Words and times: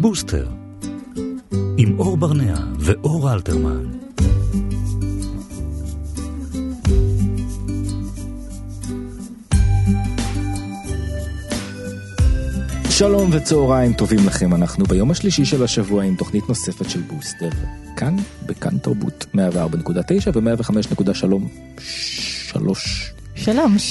בוסטר, 0.00 0.48
עם 1.76 1.98
אור 1.98 2.16
ברנע 2.16 2.56
ואור 2.78 3.32
אלתרמן. 3.32 3.84
שלום 12.90 13.30
וצהריים 13.32 13.92
טובים 13.92 14.18
לכם, 14.26 14.54
אנחנו 14.54 14.84
ביום 14.84 15.10
השלישי 15.10 15.44
של 15.44 15.64
השבוע 15.64 16.04
עם 16.04 16.16
תוכנית 16.16 16.48
נוספת 16.48 16.90
של 16.90 17.00
בוסטר, 17.00 17.50
כאן 17.96 18.16
בכאן 18.46 18.78
תרבות 18.78 19.26
104.9 19.34 19.38
ו-105.3 20.34 21.14
שלום. 21.14 21.48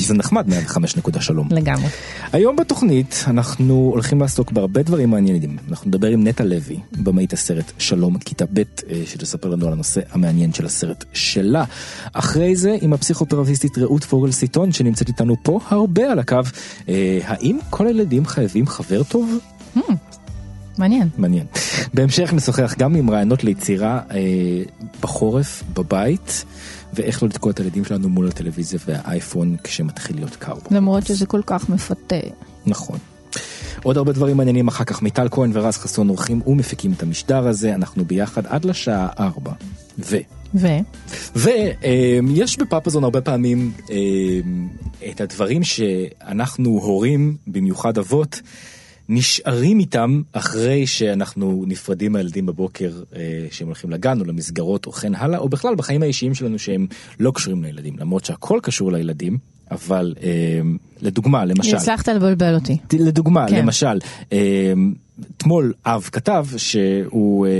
זה 0.05 0.13
נחמד 0.13 0.45
105.3. 0.50 1.32
לגמרי. 1.52 1.88
היום 2.34 2.55
בתוכנית 2.55 3.23
אנחנו 3.27 3.89
הולכים 3.93 4.21
לעסוק 4.21 4.52
בהרבה 4.52 4.83
דברים 4.83 5.09
מעניינים. 5.09 5.57
אנחנו 5.70 5.88
נדבר 5.88 6.07
עם 6.07 6.27
נטע 6.27 6.43
לוי, 6.43 6.79
במאית 6.91 7.33
הסרט 7.33 7.71
שלום 7.77 8.18
כיתה 8.18 8.46
ב', 8.54 8.60
אה, 8.60 9.01
שתספר 9.05 9.50
לנו 9.50 9.68
על 9.68 9.74
הנושא 9.74 10.01
המעניין 10.11 10.54
של 10.54 10.65
הסרט 10.65 11.05
שלה. 11.14 11.64
אחרי 12.14 12.55
זה 12.55 12.75
עם 12.82 12.93
הפסיכותרפיסטית 12.93 13.77
רעות 13.77 14.04
פוגל 14.04 14.32
סיטון 14.32 14.71
שנמצאת 14.71 15.07
איתנו 15.07 15.36
פה 15.43 15.60
הרבה 15.68 16.11
על 16.11 16.19
הקו. 16.19 16.39
אה, 16.89 17.19
האם 17.24 17.60
כל 17.69 17.88
הילדים 17.88 18.25
חייבים 18.25 18.68
חבר 18.68 19.04
טוב? 19.04 19.38
Hmm, 19.75 19.93
מעניין. 20.77 21.10
מעניין. 21.18 21.46
בהמשך 21.93 22.33
נשוחח 22.33 22.75
גם 22.77 22.96
עם 22.96 23.10
רעיונות 23.10 23.43
ליצירה 23.43 24.00
אה, 24.11 24.18
בחורף, 25.02 25.63
בבית. 25.74 26.46
ואיך 26.93 27.24
לא 27.24 27.29
לתקוע 27.29 27.52
את 27.52 27.60
הילדים 27.60 27.86
שלנו 27.86 28.10
מול 28.10 28.28
הטלוויזיה 28.28 28.79
והאייפון 28.88 29.56
כשמתחיל 29.64 30.16
להיות 30.16 30.36
קר. 30.36 30.54
למרות 30.71 31.06
שזה 31.06 31.25
כל 31.25 31.42
כך 31.46 31.70
מפתה. 31.70 32.16
נכון. 32.66 32.97
עוד 33.84 33.97
הרבה 33.97 34.11
דברים 34.11 34.38
מעניינים 34.38 34.67
אחר 34.67 34.84
כך 34.84 35.02
מיטל 35.02 35.28
כהן 35.31 35.52
ורז 35.53 35.78
חסון 35.78 36.09
עורכים 36.09 36.42
ומפיקים 36.47 36.94
את 36.94 37.03
המשדר 37.03 37.47
הזה 37.47 37.75
אנחנו 37.75 38.06
ביחד 38.06 38.45
עד 38.47 38.66
לשעה 38.66 39.08
4. 39.19 39.52
ו... 40.00 40.17
ו? 40.55 40.67
ויש 41.36 42.58
אה, 42.59 42.66
בפאפזון 42.66 43.03
הרבה 43.03 43.22
פעמים 43.22 43.72
אה, 43.89 43.97
את 45.09 45.22
הדברים 45.22 45.63
שאנחנו 45.63 46.69
הורים 46.69 47.38
במיוחד 47.47 47.97
אבות. 47.97 48.41
נשארים 49.09 49.79
איתם 49.79 50.21
אחרי 50.31 50.88
שאנחנו 50.88 51.63
נפרדים 51.67 52.11
מהילדים 52.11 52.45
בבוקר 52.45 52.91
אה, 53.16 53.47
שהם 53.51 53.67
הולכים 53.67 53.89
לגן 53.89 54.19
או 54.19 54.25
למסגרות 54.25 54.85
או 54.85 54.91
כן 54.91 55.16
הלאה, 55.16 55.39
או 55.39 55.49
בכלל 55.49 55.75
בחיים 55.75 56.03
האישיים 56.03 56.33
שלנו 56.33 56.59
שהם 56.59 56.88
לא 57.19 57.31
קשורים 57.31 57.63
לילדים, 57.63 57.95
למרות 57.99 58.25
שהכל 58.25 58.59
קשור 58.63 58.91
לילדים, 58.91 59.38
אבל 59.71 60.13
אה, 60.23 60.59
לדוגמה, 61.01 61.45
למשל... 61.45 61.75
הצלחת 61.75 62.09
לבלבל 62.09 62.55
אותי. 62.55 62.77
לדוגמה, 62.93 63.45
כן. 63.49 63.55
למשל, 63.55 63.99
אה, 64.33 64.73
אתמול 65.38 65.73
אב 65.86 66.09
כתב 66.12 66.45
שהוא 66.58 67.48
אה, 67.48 67.52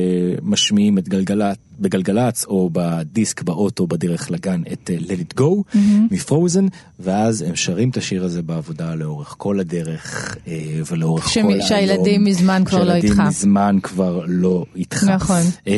משמיעים 0.44 0.98
את 0.98 1.10
גלגלת 1.10 1.58
בגלגלצ 1.80 2.46
או 2.46 2.70
בדיסק 2.74 3.42
באוטו 3.42 3.88
בדרך 3.88 4.32
לגן 4.32 4.62
את 4.72 4.90
uh, 4.90 5.04
Let 5.04 5.08
It 5.10 5.40
Go 5.40 5.44
mm-hmm. 5.44 5.78
מפרוזן 6.12 6.66
ואז 7.00 7.42
הם 7.42 7.56
שרים 7.56 7.90
את 7.90 7.98
השיר 7.98 8.24
הזה 8.24 8.42
בעבודה 8.42 8.96
לאורך 8.96 9.36
כל 9.38 9.60
הדרך 9.60 10.36
uh, 10.46 10.50
ולאורך 10.92 11.30
שמ... 11.30 11.42
כל 11.42 11.54
היום. 11.54 11.62
שהילדים 11.62 12.24
מזמן 12.24 12.64
כבר 12.66 12.84
לא 12.84 12.94
איתך. 12.94 13.08
שהילדים 13.08 13.28
מזמן 13.28 13.78
כבר 13.84 14.24
לא 14.28 14.66
איתך. 14.76 15.04
נכון. 15.04 15.42
Uh, 15.66 15.70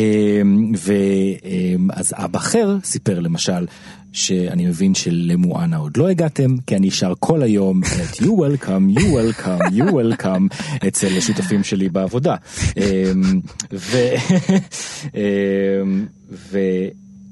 ואז 0.78 2.14
אבא 2.18 2.40
אחר 2.40 2.78
סיפר 2.84 3.20
למשל 3.20 3.66
שאני 4.14 4.66
מבין 4.66 4.94
שלמואנה 4.96 5.78
עוד 5.78 5.98
לא 5.98 6.10
הגעתם 6.10 6.56
כי 6.68 6.76
אני 6.76 6.92
שר 6.92 7.14
כל 7.20 7.44
היום 7.44 7.82
את 7.84 8.16
you 8.16 8.26
welcome 8.26 9.00
you 9.00 9.04
welcome 9.04 9.72
you 9.72 9.84
welcome 9.84 10.56
אצל 10.88 11.18
השותפים 11.18 11.64
שלי 11.64 11.90
בעבודה. 11.90 12.36
ו... 13.74 13.98
ו... 16.32 16.58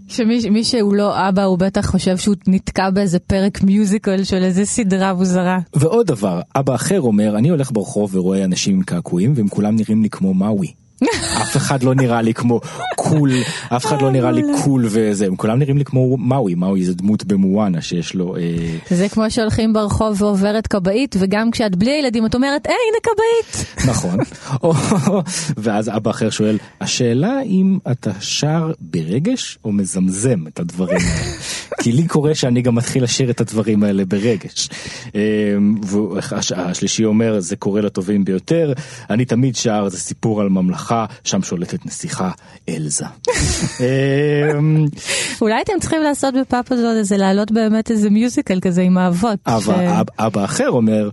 שמי 0.08 0.63
שהוא 0.63 0.94
לא 0.94 1.30
אבא 1.30 1.44
הוא 1.44 1.58
בטח 1.59 1.89
חושב 1.89 2.17
שהוא 2.17 2.36
נתקע 2.48 2.89
באיזה 2.89 3.20
פרק 3.20 3.61
מיוזיקל 3.61 4.23
של 4.23 4.43
איזה 4.43 4.65
סדרה 4.65 5.14
מוזרה. 5.14 5.59
ועוד 5.76 6.08
דבר, 6.08 6.42
אבא 6.55 6.76
אחר 6.76 7.02
אומר, 7.02 7.37
אני 7.37 7.49
הולך 7.49 7.71
ברחוב 7.71 8.15
ורואה 8.15 8.43
אנשים 8.43 8.76
עם 8.76 8.83
קעקועים 8.83 9.33
והם 9.36 9.48
כולם 9.48 9.76
נראים 9.76 10.03
לי 10.03 10.09
כמו 10.09 10.33
מאווי. 10.33 10.67
אף 11.42 11.58
אחד 11.58 11.83
לא 11.83 11.95
נראה 11.95 12.21
לי 12.21 12.33
כמו 12.33 12.61
קול, 12.95 13.32
אף 13.70 13.86
אחד 13.86 14.02
לא 14.02 14.11
נראה 14.11 14.32
לי 14.32 14.42
קול 14.64 14.86
וזה, 14.89 15.26
הם 15.26 15.36
כולם 15.36 15.60
נראים 15.60 15.77
לי 15.77 15.86
כמו 15.86 16.17
מאווי, 16.17 16.55
מאווי 16.55 16.86
זה 16.86 16.93
דמות 16.93 17.26
במואנה 17.26 17.82
שיש 17.82 18.14
לו... 18.14 18.36
אה... 18.36 18.42
זה 18.89 19.09
כמו 19.09 19.32
שהולכים 19.32 19.73
ברחוב 19.73 20.21
ועוברת 20.21 20.67
כבאית, 20.67 21.15
וגם 21.20 21.52
כשאת 21.52 21.76
בלי 21.76 21.92
הילדים 21.92 22.26
את 22.26 22.36
אומרת, 22.36 22.67
היי 22.67 22.76
הנה 22.89 22.98
כבאית. 23.04 23.65
נכון, 23.89 24.17
ואז 25.58 25.89
אבא 25.89 26.11
אחר 26.11 26.30
שואל, 26.30 26.58
השאלה 26.82 27.42
אם 27.42 27.77
אתה 27.92 28.11
שר 28.20 28.71
ברגש 28.80 29.58
או 29.65 29.71
מזמזם 29.71 30.48
את 30.48 30.59
הדברים 30.59 30.98
האלה, 30.98 31.32
כי 31.82 31.92
לי 31.92 32.08
קורה 32.08 32.36
שאני 32.36 32.61
גם 32.61 32.76
מתחיל 32.76 33.04
לשיר 33.04 33.30
את 33.30 33.42
הדברים 33.42 33.83
האלה 33.83 34.05
ברגש. 34.05 34.70
אה, 35.15 35.21
והשלישי 36.52 37.05
אומר, 37.05 37.39
זה 37.39 37.55
קורה 37.55 37.82
לטובים 37.82 38.26
ביותר, 38.26 38.73
אני 39.09 39.26
תמיד 39.26 39.55
שר, 39.55 39.89
זה 39.89 39.98
סיפור 39.98 40.42
על 40.42 40.49
ממלכה. 40.49 40.89
הממלכה, 40.92 41.05
שם 41.23 41.42
שולטת 41.42 41.86
נסיכה 41.86 42.32
אלזה. 42.70 43.05
אמ, 43.80 44.86
אולי 45.42 45.61
אתם 45.61 45.73
צריכים 45.82 46.02
לעשות 46.02 46.33
בפאפוזון 46.42 46.98
הזה, 46.98 47.17
להעלות 47.17 47.52
באמת 47.52 47.92
איזה 47.92 48.10
מיוזיקל 48.10 48.60
כזה 48.60 48.82
עם 48.82 48.98
האבות. 48.98 49.39
אבא 50.20 50.45
אחר 50.45 50.70
אומר, 50.70 51.10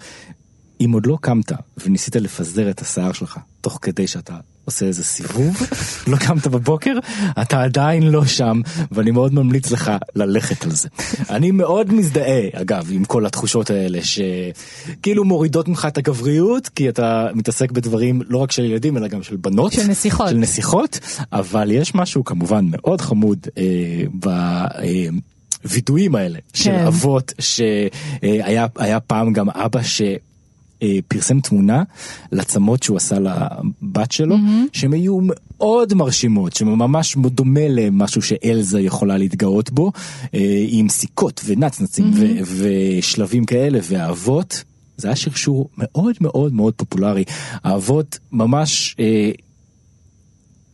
אם 0.81 0.91
עוד 0.93 1.07
לא 1.07 1.19
קמת 1.21 1.53
וניסית 1.85 2.17
לפזר 2.17 2.71
את 2.71 2.81
השיער 2.81 3.13
שלך 3.13 3.39
תוך 3.61 3.79
כדי 3.83 4.07
שאתה 4.07 4.37
עושה 4.67 4.87
איזה 4.87 5.05
סיבוב, 5.05 5.57
לא 6.11 6.17
קמת 6.17 6.47
בבוקר, 6.47 6.99
אתה 7.43 7.63
עדיין 7.63 8.03
לא 8.03 8.27
שם, 8.27 8.61
ואני 8.93 9.11
מאוד 9.11 9.35
ממליץ 9.35 9.71
לך 9.71 9.93
ללכת 10.15 10.65
על 10.65 10.71
זה. 10.71 10.89
אני 11.31 11.51
מאוד 11.51 11.93
מזדהה, 11.93 12.43
אגב, 12.53 12.89
עם 12.91 13.05
כל 13.05 13.27
התחושות 13.27 13.71
האלה, 13.71 13.99
שכאילו 14.03 15.25
מורידות 15.25 15.69
ממך 15.69 15.85
את 15.89 15.99
הגבריות, 15.99 16.69
כי 16.69 16.89
אתה 16.89 17.29
מתעסק 17.35 17.71
בדברים 17.71 18.23
לא 18.29 18.39
רק 18.39 18.53
של 18.53 18.65
ילדים, 18.65 18.97
אלא 18.97 19.09
גם 19.09 19.23
של 19.23 19.37
בנות. 19.37 19.73
של 19.73 19.87
נסיכות. 19.87 20.29
של 20.29 20.37
נסיכות, 20.37 21.01
אבל 21.33 21.71
יש 21.71 21.95
משהו 21.95 22.25
כמובן 22.25 22.67
מאוד 22.71 23.01
חמוד 23.01 23.39
אה, 23.59 23.63
ב... 24.21 24.29
אה, 24.29 25.09
וידויים 25.65 26.15
האלה 26.15 26.39
כן. 26.53 26.63
של 26.63 26.75
אבות 26.87 27.33
שהיה 27.39 29.01
פעם 29.07 29.33
גם 29.33 29.51
אבא 29.51 29.83
ש... 29.83 30.03
אה, 30.83 30.99
פרסם 31.09 31.41
תמונה 31.41 31.83
לצמות 32.33 32.83
שהוא 32.83 32.97
עשה 32.97 33.17
לבת 33.19 34.13
שלו, 34.13 34.37
mm-hmm. 34.37 34.69
שהן 34.73 34.93
היו 34.93 35.19
מאוד 35.23 35.95
מרשימות, 35.95 36.57
שממש 36.57 37.17
דומה 37.17 37.69
למשהו 37.69 38.23
שאלזה 38.23 38.81
יכולה 38.81 39.19
להתגאות 39.19 39.71
בו, 39.71 39.93
אה, 40.35 40.65
עם 40.69 40.89
סיכות 40.89 41.41
ונצנצים 41.45 42.13
mm-hmm. 42.13 42.43
ו- 42.45 42.99
ושלבים 42.99 43.45
כאלה, 43.45 43.79
והאבות, 43.83 44.65
זה 44.97 45.09
היה 45.09 45.17
שרשור 45.17 45.69
מאוד 45.79 46.17
מאוד 46.21 46.55
מאוד 46.55 46.75
פופולרי. 46.75 47.25
האבות 47.65 48.19
ממש... 48.33 48.97
אה, 49.01 49.31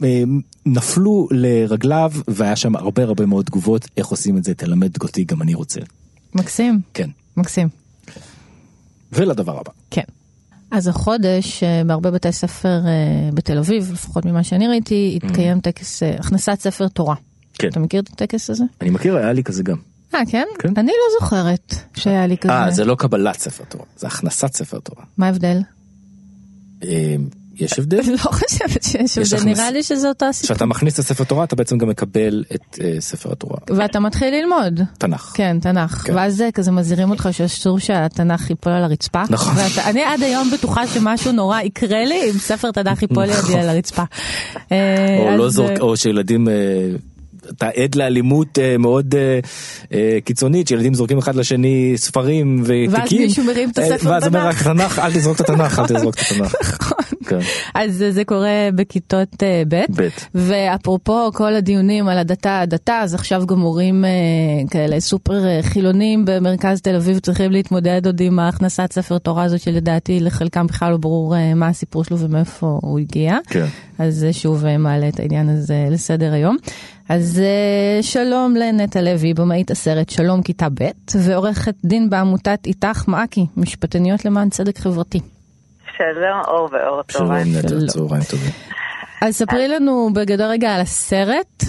אה, 0.05 0.23
נפלו 0.67 1.29
לרגליו 1.31 2.13
והיה 2.29 2.57
שם 2.57 2.77
הרבה 2.77 3.03
הרבה 3.03 3.27
מאוד 3.27 3.45
תגובות 3.45 3.89
איך 3.97 4.07
עושים 4.07 4.37
את 4.37 4.45
זה 4.45 4.55
תלמד 4.55 5.03
אותי 5.03 5.25
גם 5.25 5.43
אני 5.43 5.55
רוצה. 5.55 5.81
מקסים. 6.35 6.81
כן. 6.95 7.11
מקסים. 7.37 7.82
ולדבר 9.13 9.59
הבא. 9.61 9.71
כן. 9.91 10.03
אז 10.71 10.89
החודש 10.89 11.63
אה, 11.63 11.83
בהרבה 11.87 12.11
בתי 12.11 12.33
ספר 12.33 12.81
אה, 12.87 13.31
בתל 13.35 13.59
אביב, 13.59 13.93
לפחות 13.93 14.25
ממה 14.25 14.43
שאני 14.45 14.69
ראיתי, 14.69 15.19
התקיים 15.23 15.59
mm. 15.59 15.61
טקס 15.61 16.03
אה, 16.03 16.17
הכנסת 16.19 16.61
ספר 16.61 16.89
תורה. 16.89 17.15
כן. 17.55 17.69
אתה 17.69 17.81
מכיר 17.81 18.01
את 18.01 18.09
הטקס 18.09 18.51
הזה? 18.51 18.65
אני 18.81 18.91
מכיר, 18.91 19.17
היה 19.17 19.33
לי 19.33 19.45
כזה 19.45 19.63
גם. 19.63 19.77
אה, 20.15 20.21
כן? 20.31 20.47
כן? 20.59 20.73
אני 20.77 20.87
לא 20.87 21.21
זוכרת 21.21 21.75
שהיה 21.95 22.27
לי 22.27 22.39
כזה. 22.39 22.53
אה, 22.53 22.71
זה 22.71 22.85
לא 22.85 22.95
קבלת 22.95 23.39
ספר 23.39 23.65
תורה, 23.65 23.85
זה 23.97 24.07
הכנסת 24.07 24.55
ספר 24.55 24.79
תורה. 24.79 25.05
מה 25.19 25.27
ההבדל? 25.27 25.61
יש 27.57 27.79
הבדל? 27.79 28.01
לא 28.13 28.17
חושבת 28.17 28.83
שיש 28.83 29.33
הבדל, 29.33 29.45
נראה 29.45 29.71
לי 29.71 29.83
שזה 29.83 30.09
אותו 30.09 30.27
הסיפור. 30.27 30.55
כשאתה 30.55 30.67
מכניס 30.67 30.95
את 30.95 30.99
הספר 30.99 31.25
תורה 31.25 31.45
אתה 31.45 31.57
בעצם 31.57 31.79
גם 31.79 31.89
מקבל 31.89 32.45
את 32.55 32.79
uh, 32.79 33.01
ספר 33.01 33.33
התורה. 33.33 33.59
ואתה 33.69 34.01
מתחיל 34.01 34.35
ללמוד. 34.35 34.81
תנ"ך. 34.99 35.33
כן, 35.35 35.57
תנ"ך. 35.61 36.03
כן. 36.07 36.15
ואז 36.15 36.45
כזה 36.55 36.71
מזהירים 36.71 37.11
אותך 37.11 37.29
שאסור 37.33 37.79
שהתנ"ך 37.79 38.51
ייפול 38.51 38.73
על 38.73 38.85
הרצפה. 38.85 39.23
נכון. 39.31 39.55
ואני 39.57 40.03
עד 40.03 40.23
היום 40.23 40.51
בטוחה 40.51 40.87
שמשהו 40.87 41.33
נורא 41.33 41.61
יקרה 41.61 42.05
לי 42.05 42.31
אם 42.31 42.39
ספר 42.39 42.71
תנ"ך 42.71 43.03
ייפול 43.03 43.25
לידי 43.25 43.39
נכון. 43.39 43.61
על 43.61 43.69
הרצפה. 43.69 44.03
או 44.71 45.37
לא 45.37 45.49
זורק, 45.49 45.81
או 45.81 45.97
שילדים... 45.97 46.49
אתה 47.51 47.69
עד 47.69 47.95
לאלימות 47.95 48.59
אה, 48.59 48.79
מאוד 48.79 49.15
אה, 49.15 49.41
אה, 49.93 50.19
קיצונית, 50.25 50.69
שילדים 50.69 50.95
זורקים 50.95 51.19
אחד 51.19 51.35
לשני 51.35 51.93
ספרים 51.97 52.63
ותיקים. 52.63 52.91
ואז 52.93 53.13
מישהו 53.13 53.45
מרים 53.45 53.71
את 53.71 53.79
הספר 53.79 54.11
ואז 54.11 54.27
אומר 54.27 54.47
רק 54.47 54.63
תנ"ך. 54.63 54.93
תנ"ך, 54.93 54.99
אל 54.99 55.13
תזרוק 55.13 55.41
את 55.41 55.51
התנ"ך, 55.51 55.79
אל 55.79 55.87
תזרוק 55.87 56.15
את 56.15 56.21
התנ"ך. 56.31 56.93
כן. 57.27 57.39
אז 57.75 58.05
זה 58.11 58.25
קורה 58.25 58.69
בכיתות 58.75 59.43
אה, 59.43 59.63
ב'. 59.69 59.85
ואפרופו 60.35 61.33
כל 61.33 61.55
הדיונים 61.55 62.09
על 62.09 62.19
הדתה 62.19 62.61
הדתה, 62.61 63.01
אז 63.01 63.15
עכשיו 63.15 63.47
גם 63.47 63.59
מורים 63.59 64.05
אה, 64.05 64.11
כאלה 64.71 65.01
סופר 65.01 65.47
אה, 65.47 65.61
חילונים 65.63 66.25
במרכז 66.25 66.81
תל 66.81 66.97
אביב 66.97 67.19
צריכים 67.19 67.53
להתמודד 67.53 68.07
עוד 68.07 68.21
עם 68.21 68.39
הכנסת 68.39 68.93
ספר 68.93 69.19
תורה 69.19 69.45
הזאת 69.45 69.61
שלדעתי 69.61 70.21
לחלקם 70.21 70.67
בכלל 70.67 70.91
לא 70.91 70.97
ברור 70.97 71.37
אה, 71.37 71.55
מה 71.55 71.69
הסיפור 71.69 72.05
שלו 72.05 72.19
ומאיפה 72.19 72.79
הוא 72.83 72.99
הגיע. 72.99 73.37
כן. 73.49 73.67
אז 74.03 74.15
זה 74.15 74.33
שוב 74.33 74.67
אה, 74.67 74.79
מעלה 74.79 75.09
את 75.09 75.21
העניין 75.21 75.49
הזה 75.49 75.75
לסדר 75.91 76.33
היום. 76.33 76.57
אז 77.09 77.43
אה, 77.45 78.03
שלום 78.03 78.55
לנטע 78.57 79.01
לוי, 79.03 79.35
במאית 79.35 79.71
הסרט 79.71 80.11
שלום 80.11 80.43
כיתה 80.43 80.69
ב', 80.69 81.17
ועורכת 81.27 81.75
דין 81.85 82.11
בעמותת 82.11 82.67
איתך 82.67 83.09
מעכי, 83.09 83.47
משפטניות 83.57 84.25
למען 84.25 84.49
צדק 84.49 84.79
חברתי. 84.79 85.21
שלום, 85.97 86.41
אור 86.47 86.69
ואור, 86.73 87.03
שלום 87.09 87.29
צהריים. 87.29 87.47
נטע, 87.59 87.69
שלום. 87.69 87.87
צהריים 87.87 88.25
טובים. 88.31 88.53
אז 89.23 89.35
ספרי 89.35 89.69
לנו 89.69 90.09
בגדול 90.15 90.47
רגע 90.47 90.75
על 90.75 90.81
הסרט, 90.81 91.63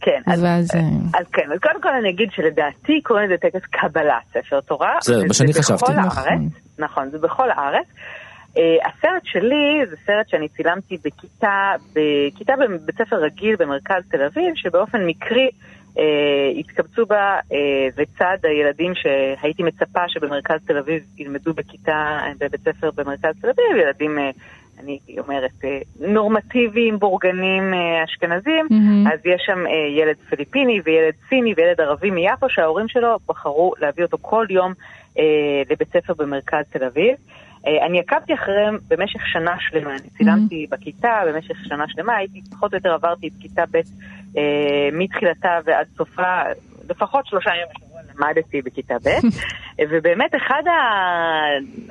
כן, 0.00 0.32
אז, 0.32 0.42
ואז... 0.42 0.70
אה, 0.74 0.80
אז 1.20 1.26
כן, 1.32 1.52
אז 1.52 1.58
קודם 1.62 1.82
כל 1.82 1.88
אני 2.00 2.10
אגיד 2.10 2.28
שלדעתי 2.32 3.00
קוראים 3.02 3.30
לזה 3.30 3.36
טקס 3.40 3.66
קבלת 3.70 4.22
ספר 4.32 4.60
תורה. 4.60 4.92
זה 5.02 5.26
מה 5.28 5.34
שאני 5.34 5.52
חשבתי. 5.52 5.92
נכון. 5.92 6.22
הארץ, 6.28 6.40
נכון, 6.78 7.10
זה 7.10 7.18
בכל 7.18 7.50
הארץ. 7.50 7.86
Uh, 8.56 8.58
הסרט 8.88 9.22
שלי 9.24 9.86
זה 9.90 9.96
סרט 10.06 10.28
שאני 10.28 10.48
צילמתי 10.48 10.96
בכיתה, 11.04 11.72
בכיתה 11.92 12.52
בבית 12.56 12.94
ספר 12.98 13.16
רגיל 13.16 13.56
במרכז 13.56 14.02
תל 14.10 14.22
אביב, 14.22 14.54
שבאופן 14.54 15.06
מקרי 15.06 15.48
uh, 15.94 15.98
התקבצו 16.58 17.06
בה 17.06 17.38
uh, 17.38 17.54
לצד 17.98 18.36
הילדים 18.42 18.92
שהייתי 18.94 19.62
מצפה 19.62 20.08
שבמרכז 20.08 20.60
תל 20.66 20.78
אביב 20.78 21.02
ילמדו 21.18 21.54
בכיתה, 21.54 22.20
בבית 22.40 22.60
ספר 22.60 22.90
במרכז 22.96 23.34
תל 23.40 23.48
אביב, 23.48 23.76
ילדים, 23.82 24.18
uh, 24.18 24.80
אני 24.80 24.98
אומרת, 25.18 25.50
uh, 25.62 25.66
נורמטיביים, 26.08 26.98
בורגנים, 26.98 27.74
אשכנזים, 28.04 28.66
מהמם. 28.70 29.06
אז 29.06 29.20
יש 29.24 29.42
שם 29.46 29.64
ילד 29.96 30.16
פיליפיני 30.28 30.80
וילד 30.84 31.14
סיני 31.28 31.54
וילד 31.56 31.80
ערבי 31.80 32.10
מיפו, 32.10 32.48
שההורים 32.50 32.88
שלו 32.88 33.18
בחרו 33.28 33.72
להביא 33.80 34.04
אותו 34.04 34.18
כל 34.20 34.46
יום 34.50 34.72
uh, 34.72 35.20
לבית 35.70 35.88
ספר 35.88 36.14
במרכז 36.14 36.64
תל 36.70 36.84
אביב. 36.84 37.14
אה, 37.66 37.86
אני 37.86 38.00
עקבתי 38.00 38.34
אחריהם 38.34 38.78
במשך 38.88 39.26
שנה 39.26 39.54
שלמה, 39.58 39.90
אני 39.90 40.10
צילמתי 40.16 40.66
בכיתה 40.70 41.20
במשך 41.26 41.56
שנה 41.64 41.84
שלמה, 41.88 42.16
הייתי 42.16 42.40
פחות 42.50 42.72
או 42.72 42.76
יותר 42.78 42.92
עברתי 42.92 43.28
את 43.28 43.32
כיתה 43.40 43.62
ב' 43.70 43.76
אה, 44.38 44.88
מתחילתה 44.92 45.58
ועד 45.64 45.86
סופה, 45.96 46.42
לפחות 46.90 47.26
שלושה 47.26 47.50
ימים 47.50 47.66
בשבוע 47.76 48.00
למדתי 48.14 48.62
בכיתה 48.62 48.94
ב', 48.94 49.08
ובאמת 49.90 50.34
אחד 50.34 50.62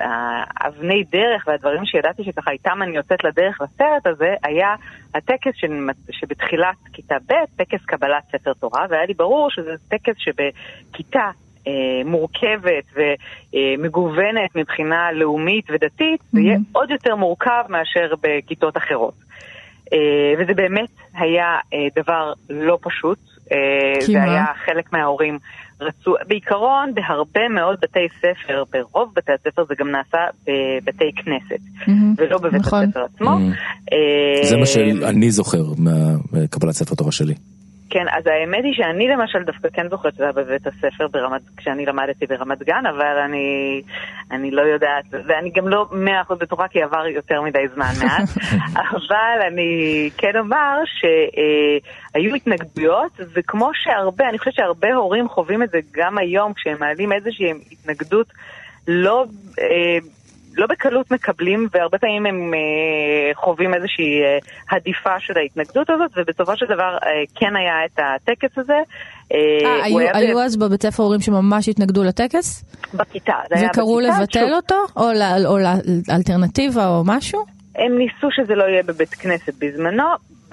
האבני 0.00 1.04
דרך 1.04 1.44
והדברים 1.46 1.84
שידעתי 1.84 2.24
שככה 2.24 2.50
איתם 2.50 2.82
אני 2.82 2.96
יוצאת 2.96 3.24
לדרך 3.24 3.60
לסרט 3.60 4.06
הזה, 4.06 4.34
היה 4.44 4.74
הטקס 5.14 5.52
שבתחילת 6.10 6.76
כיתה 6.92 7.14
ב', 7.26 7.34
טקס 7.56 7.84
קבלת 7.84 8.22
ספר 8.32 8.52
תורה, 8.52 8.86
והיה 8.90 9.06
לי 9.06 9.14
ברור 9.14 9.50
שזה 9.50 9.72
טקס 9.88 10.14
שבכיתה 10.18 11.30
מורכבת 12.04 12.84
ומגוונת 12.94 14.56
מבחינה 14.56 15.12
לאומית 15.12 15.64
ודתית, 15.70 16.20
זה 16.32 16.40
יהיה 16.40 16.58
עוד 16.72 16.90
יותר 16.90 17.16
מורכב 17.16 17.62
מאשר 17.68 18.14
בכיתות 18.22 18.76
אחרות. 18.76 19.14
אה, 19.92 19.98
וזה 20.38 20.54
באמת 20.54 20.88
היה 21.14 21.58
אה, 21.74 22.02
דבר 22.02 22.32
לא 22.50 22.78
פשוט. 22.82 23.18
אה, 23.52 24.06
כי 24.06 24.12
זה 24.12 24.18
מה? 24.18 24.24
היה 24.24 24.44
חלק 24.64 24.92
מההורים 24.92 25.38
רצו, 25.80 26.14
בעיקרון 26.28 26.94
בהרבה 26.94 27.48
מאוד 27.54 27.76
בתי 27.82 28.08
ספר, 28.18 28.64
ברוב 28.72 29.12
בתי 29.16 29.32
הספר 29.32 29.64
זה 29.68 29.74
גם 29.78 29.90
נעשה 29.90 30.18
בבתי 30.42 31.10
כנסת, 31.16 31.62
מהמם. 31.86 32.14
ולא 32.18 32.38
בבית 32.38 32.60
נכון. 32.60 32.84
הספר 32.84 33.04
עצמו. 33.04 33.30
Mm. 33.30 33.92
אה, 33.92 34.46
זה 34.46 34.56
מה 34.56 34.66
שאני 34.66 35.30
זוכר 35.30 35.62
מקבלת 36.32 36.72
ספר 36.72 36.94
תורה 36.94 37.12
שלי. 37.12 37.34
כן, 37.90 38.04
אז 38.12 38.26
האמת 38.26 38.64
היא 38.64 38.74
שאני 38.74 39.08
למשל 39.08 39.42
דווקא 39.42 39.68
כן 39.72 39.88
זוכרת 39.88 40.14
שזה 40.14 40.22
היה 40.22 40.32
בבית 40.32 40.66
הספר 40.66 41.08
ברמת, 41.08 41.42
כשאני 41.56 41.86
למדתי 41.86 42.26
ברמת 42.26 42.62
גן, 42.62 42.86
אבל 42.86 43.18
אני, 43.24 43.82
אני 44.30 44.50
לא 44.50 44.62
יודעת, 44.62 45.04
ואני 45.12 45.50
גם 45.50 45.68
לא 45.68 45.86
מאה 45.90 46.20
אחוז 46.20 46.38
בטוחה 46.38 46.68
כי 46.68 46.82
עבר 46.82 47.06
יותר 47.06 47.42
מדי 47.42 47.68
זמן 47.74 47.92
מאז, 48.02 48.38
אבל 48.74 49.46
אני 49.52 50.10
כן 50.18 50.38
אומר 50.38 50.78
שהיו 50.84 52.34
התנגדויות, 52.34 53.12
וכמו 53.34 53.70
שהרבה, 53.74 54.28
אני 54.28 54.38
חושבת 54.38 54.54
שהרבה 54.54 54.94
הורים 54.94 55.28
חווים 55.28 55.62
את 55.62 55.70
זה 55.70 55.78
גם 55.92 56.18
היום, 56.18 56.52
כשהם 56.52 56.76
מעלים 56.80 57.12
איזושהי 57.12 57.52
התנגדות 57.72 58.26
לא... 58.88 59.24
אה, 59.60 59.98
לא 60.56 60.66
בקלות 60.66 61.10
מקבלים, 61.10 61.68
והרבה 61.74 61.98
פעמים 61.98 62.26
הם 62.26 62.54
אה, 62.54 62.60
חווים 63.34 63.74
איזושהי 63.74 64.22
אה, 64.24 64.38
הדיפה 64.76 65.20
של 65.20 65.34
ההתנגדות 65.38 65.90
הזאת, 65.90 66.10
ובסופו 66.16 66.56
של 66.56 66.66
דבר 66.66 66.96
אה, 67.02 67.08
כן 67.34 67.56
היה 67.56 67.74
את 67.86 67.98
הטקס 67.98 68.58
הזה. 68.58 68.72
אה, 69.32 69.38
אה, 69.64 69.84
היו- 69.84 69.98
היה 69.98 70.10
היו 70.16 70.40
אז 70.40 70.56
בבית 70.56 70.82
ספר 70.82 71.02
הורים 71.02 71.20
שממש 71.20 71.68
התנגדו 71.68 72.04
לטקס? 72.04 72.64
בכיתה. 72.94 73.34
וקראו 73.70 74.00
לבטל 74.00 74.54
אותו? 74.54 74.74
או 74.96 75.04
או 75.46 75.58
לאלטרנטיבה 76.08 76.88
או 76.88 77.02
משהו? 77.06 77.44
הם 77.76 77.98
ניסו 77.98 78.28
שזה 78.30 78.54
לא 78.54 78.64
יהיה 78.64 78.82
בבית 78.82 79.14
כנסת 79.14 79.54
בזמנו, 79.58 80.04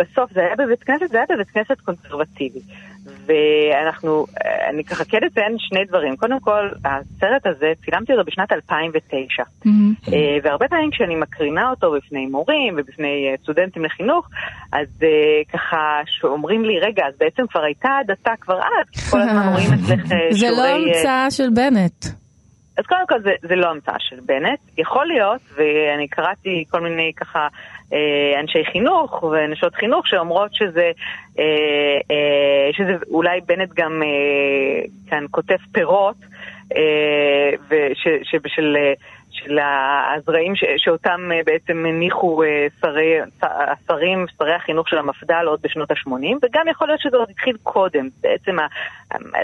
בסוף 0.04 0.34
זה 0.34 0.40
היה 0.40 0.56
בבית 0.56 0.84
כנסת, 0.84 1.10
זה 1.10 1.18
היה 1.18 1.26
בבית 1.30 1.50
כנסת 1.50 1.82
קונסרבטיבי. 1.82 2.60
ואנחנו, 3.26 4.26
אה, 4.46 4.70
אני 4.70 4.84
ככה 4.84 5.06
כן 5.06 5.18
אציין 5.28 5.56
שני 5.60 5.86
דברים. 5.86 6.16
קודם 6.16 6.40
כל, 6.40 6.70
הסרט 6.86 7.46
הזה, 7.46 7.72
צילמתי 7.86 8.12
אותו 8.12 8.24
בשנת 8.26 8.52
2009. 8.52 9.44
מהמם. 9.66 9.94
אה, 10.14 10.38
והרבה 10.44 10.68
פעמים 10.68 10.92
כשאני 10.92 11.16
מקרינה 11.16 11.70
אותו 11.70 11.92
בפני 11.92 12.26
מורים 12.26 12.74
ובפני 12.78 13.30
אה, 13.32 13.38
סטודנטים 13.44 13.86
לחינוך, 13.86 14.30
אז 14.74 14.88
ככה 15.54 16.02
שאומרים 16.06 16.66
לי, 16.66 16.80
רגע, 16.80 17.04
אז 17.08 17.14
בעצם 17.18 17.48
כבר 17.48 17.62
הייתה 17.64 17.90
הדתה 18.02 18.32
כבר 18.40 18.58
אז, 18.58 18.90
כי 18.92 19.00
כל 19.12 19.22
הזמן 19.22 19.48
רואים 19.54 19.70
אצלך 19.74 20.12
אה, 20.12 20.18
זה 20.32 20.48
לא 20.50 20.56
שיעורי... 20.56 20.70
אה, 20.70 20.76
המצאה 20.76 21.32
של 21.32 21.50
בנט. 21.50 22.06
אז 22.78 22.86
קודם 22.86 23.08
כל 23.10 23.22
זה, 23.22 23.30
זה 23.42 23.56
לא 23.56 23.70
המצאה 23.70 24.00
של 24.00 24.20
בנט, 24.26 24.60
יכול 24.78 25.06
להיות, 25.08 25.42
ואני 25.56 26.08
קראתי 26.08 26.64
כל 26.70 26.82
מיני 26.82 27.12
ככה 27.16 27.48
אנשי 28.40 28.66
חינוך 28.72 29.24
ונשות 29.24 29.76
חינוך 29.76 30.08
שאומרות 30.08 30.54
שזה, 30.54 30.92
אה, 31.40 31.44
אה, 32.12 32.70
שזה 32.74 32.94
אולי 33.12 33.42
בנט 33.42 33.70
גם 33.74 34.04
אה, 34.04 34.86
כאן 35.10 35.26
כותב 35.32 35.58
פירות, 35.72 36.16
אה. 36.76 37.52
אה, 37.72 37.90
של 39.34 39.60
הזרעים 39.60 40.56
ש, 40.56 40.64
שאותם 40.78 41.32
אה, 41.32 41.40
בעצם 41.46 41.86
הניחו 41.86 42.44
אה, 42.44 42.68
שרי, 42.82 43.20
השרים, 43.42 44.26
שרי 44.38 44.54
החינוך 44.54 44.90
של 44.90 44.98
המפד"ל 44.98 45.46
עוד 45.48 45.60
בשנות 45.62 45.92
ה-80, 45.92 46.38
וגם 46.44 46.68
יכול 46.68 46.88
להיות 46.88 47.00
שזה 47.00 47.18
עוד 47.18 47.30
התחיל 47.30 47.58
קודם. 47.64 48.10
בעצם, 48.22 48.60
ה, 48.60 48.68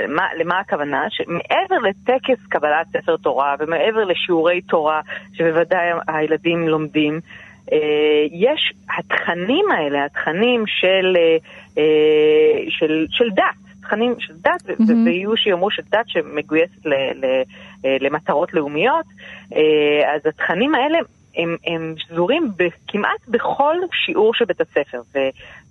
מה, 0.07 0.27
למה 0.37 0.59
הכוונה? 0.59 1.05
שמעבר 1.09 1.77
לטקס 1.83 2.47
קבלת 2.49 2.87
ספר 2.87 3.17
תורה 3.17 3.55
ומעבר 3.59 4.03
לשיעורי 4.03 4.61
תורה, 4.61 5.01
שבוודאי 5.33 5.89
הילדים 6.07 6.67
לומדים, 6.67 7.13
אה, 7.13 7.19
יש 8.31 8.73
התכנים 8.97 9.65
האלה, 9.71 10.05
התכנים 10.05 10.63
של, 10.67 11.15
אה, 11.17 11.37
אה, 11.77 12.63
של, 12.69 13.05
של 13.09 13.29
דת. 13.29 13.69
תכנים 13.81 14.15
של 14.19 14.33
דת, 14.37 14.79
מהמם. 14.79 15.05
ויהיו 15.05 15.37
שיאמרו 15.37 15.71
של 15.71 15.83
דת 15.91 16.07
שמגויסת 16.07 16.85
ל- 16.85 16.93
ל- 16.93 17.43
אה, 17.85 17.97
למטרות 17.99 18.53
לאומיות, 18.53 19.05
אה, 19.55 20.15
אז 20.15 20.21
התכנים 20.25 20.75
האלה 20.75 20.99
הם, 21.37 21.57
הם 21.65 21.95
שזורים 21.97 22.51
כמעט 22.87 23.27
בכל 23.27 23.75
שיעור 24.05 24.33
של 24.33 24.45
בית 24.45 24.61
הספר. 24.61 25.01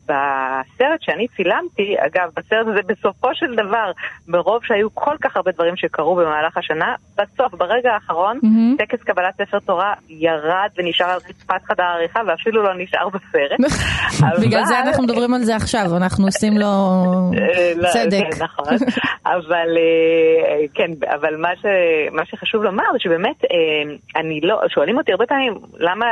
ובסרט 0.09 1.01
שאני 1.01 1.27
צילמתי, 1.37 1.95
אגב, 1.99 2.29
בסרט 2.37 2.67
הזה 2.67 2.81
בסופו 2.87 3.29
של 3.35 3.55
דבר, 3.55 3.93
ברוב 4.29 4.65
שהיו 4.65 4.95
כל 4.95 5.15
כך 5.21 5.37
הרבה 5.37 5.51
דברים 5.53 5.77
שקרו 5.77 6.15
במהלך 6.17 6.57
השנה, 6.57 6.95
בסוף, 7.19 7.55
ברגע 7.55 7.91
האחרון, 7.95 8.39
מהמם. 8.43 8.77
טקס 8.79 9.03
קבלת 9.03 9.35
ספר 9.35 9.59
תורה 9.59 9.95
ירד 10.09 10.69
ונשאר 10.79 11.07
על 11.07 11.17
רצפת 11.29 11.63
חדר 11.65 11.83
העריכה 11.85 12.21
ואפילו 12.29 12.63
לא 12.63 12.71
נשאר 12.79 13.09
בסרט. 13.09 13.61
בגלל 14.47 14.65
זה 14.65 14.79
אבל- 14.79 14.87
אנחנו 14.89 15.03
מדברים 15.05 15.35
על 15.35 15.41
זה 15.41 15.57
עכשיו, 15.57 15.97
אנחנו 15.97 16.25
עושים 16.27 16.53
לו 16.59 16.67
אה, 16.67 17.73
לא, 17.77 17.89
צדק. 17.89 18.33
זה 18.35 18.45
נכון, 18.45 18.75
אבל 19.27 19.69
אה, 19.79 20.67
כן, 20.75 20.91
אבל 21.15 21.37
מה, 21.37 21.49
ש, 21.63 21.65
מה 22.13 22.23
שחשוב 22.25 22.63
לומר 22.63 22.85
זה 22.93 22.99
שבאמת, 22.99 23.45
אה, 23.45 23.51
אני 24.21 24.41
לא, 24.43 24.61
שואלים 24.69 24.99
אותי 24.99 25.13
הרבה 25.13 25.27
פעמים 25.27 25.55
למה 25.79 26.07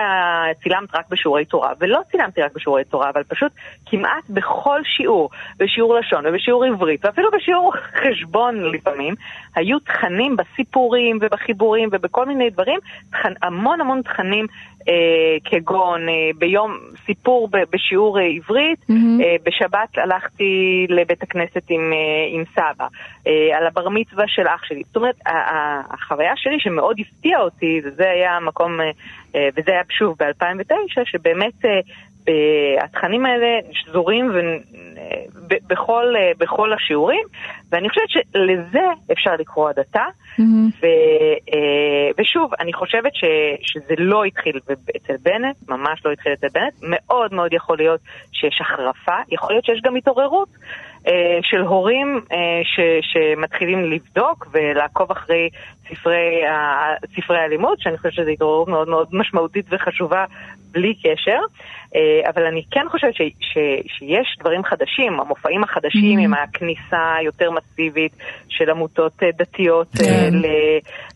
צילמת 0.62 0.94
רק 0.94 1.04
בשיעורי 1.10 1.44
תורה, 1.44 1.72
ולא 1.80 2.00
צילמתי 2.10 2.42
רק 2.42 2.50
בשיעורי 2.54 2.84
תורה, 2.84 3.10
אבל 3.14 3.22
פשוט 3.22 3.52
כמעט 3.86 4.30
בכל 4.30 4.80
שיעור, 4.84 5.30
בשיעור 5.58 5.94
לשון 5.94 6.26
ובשיעור 6.26 6.64
עברית, 6.64 7.04
ואפילו 7.04 7.30
בשיעור 7.30 7.72
חשבון 7.76 8.72
לפעמים, 8.72 9.14
היו 9.54 9.78
תכנים 9.78 10.36
בסיפורים 10.36 11.18
ובחיבורים 11.20 11.88
ובכל 11.92 12.26
מיני 12.26 12.50
דברים, 12.50 12.78
תכנ, 13.10 13.32
המון 13.42 13.80
המון 13.80 14.02
תכנים 14.02 14.46
אה, 14.88 15.36
כגון 15.44 16.08
אה, 16.08 16.30
ביום 16.38 16.78
סיפור 17.06 17.48
ב, 17.48 17.56
בשיעור 17.72 18.18
אה, 18.18 18.24
עברית, 18.24 18.78
mm-hmm. 18.82 19.22
אה, 19.22 19.36
בשבת 19.42 19.98
הלכתי 19.98 20.86
לבית 20.88 21.22
הכנסת 21.22 21.62
עם, 21.68 21.92
אה, 21.92 21.98
עם 22.30 22.44
סבא, 22.54 22.86
אה, 23.26 23.58
על 23.58 23.66
הבר 23.66 23.88
מצווה 23.88 24.24
של 24.28 24.46
אח 24.46 24.64
שלי. 24.64 24.82
זאת 24.86 24.96
אומרת, 24.96 25.16
החוויה 25.90 26.32
שלי 26.36 26.60
שמאוד 26.60 26.96
הפתיעה 27.00 27.40
אותי, 27.40 27.80
וזה 27.84 28.10
היה 28.10 28.36
המקום, 28.36 28.80
אה, 28.80 28.90
אה, 29.34 29.48
וזה 29.56 29.72
היה 29.72 29.82
שוב 29.90 30.16
ב-2009, 30.18 31.04
שבאמת 31.04 31.64
אה, 31.64 31.80
התכנים 32.80 33.26
האלה 33.26 33.58
שזורים 33.72 34.30
ו... 34.34 34.40
בכל, 35.66 36.14
בכל 36.38 36.72
השיעורים, 36.72 37.26
ואני 37.72 37.88
חושבת 37.88 38.08
שלזה 38.08 38.86
אפשר 39.12 39.30
לקרוא 39.38 39.68
הדתה, 39.70 40.04
mm-hmm. 40.04 40.42
ו, 40.82 40.86
אה, 41.54 42.10
ושוב, 42.18 42.50
אני 42.60 42.72
חושבת 42.72 43.14
ש, 43.14 43.24
שזה 43.62 43.94
לא 43.98 44.24
התחיל 44.24 44.60
אצל 44.96 45.14
בנט, 45.22 45.56
ממש 45.68 46.02
לא 46.04 46.12
התחיל 46.12 46.32
אצל 46.32 46.46
בנט, 46.54 46.72
מאוד 46.82 47.34
מאוד 47.34 47.52
יכול 47.52 47.76
להיות 47.76 48.00
שיש 48.32 48.60
החרפה, 48.60 49.16
יכול 49.28 49.52
להיות 49.52 49.64
שיש 49.64 49.80
גם 49.84 49.96
התעוררות. 49.96 50.48
אה, 51.08 51.38
של 51.42 51.60
הורים 51.60 52.20
ש, 52.62 52.80
שמתחילים 53.02 53.84
לבדוק 53.84 54.46
ולעקוב 54.52 55.10
אחרי 55.10 55.48
ספרי, 55.88 56.42
ספרי 57.16 57.38
הלימוד, 57.38 57.78
שאני 57.80 57.96
חושבת 57.96 58.12
שזו 58.12 58.30
התעוררות 58.30 58.68
מאוד 58.68 58.88
מאוד 58.88 59.08
משמעותית 59.12 59.66
וחשובה 59.70 60.24
בלי 60.76 60.94
קשר. 60.94 61.40
אה, 61.94 62.30
אבל 62.30 62.46
אני 62.46 62.62
כן 62.70 62.86
חושבת 62.90 63.14
ש, 63.14 63.20
ש, 63.40 63.58
שיש 63.86 64.36
דברים 64.40 64.64
חדשים, 64.64 65.20
המופעים 65.20 65.64
החדשים 65.64 66.18
mm-hmm. 66.18 66.22
עם 66.22 66.34
הכניסה 66.34 67.14
היותר 67.18 67.50
מסיבית 67.50 68.12
של 68.48 68.70
עמותות 68.70 69.22
אה, 69.22 69.28
דתיות. 69.38 69.88
אה, 70.00 70.06
כן. 70.06 70.34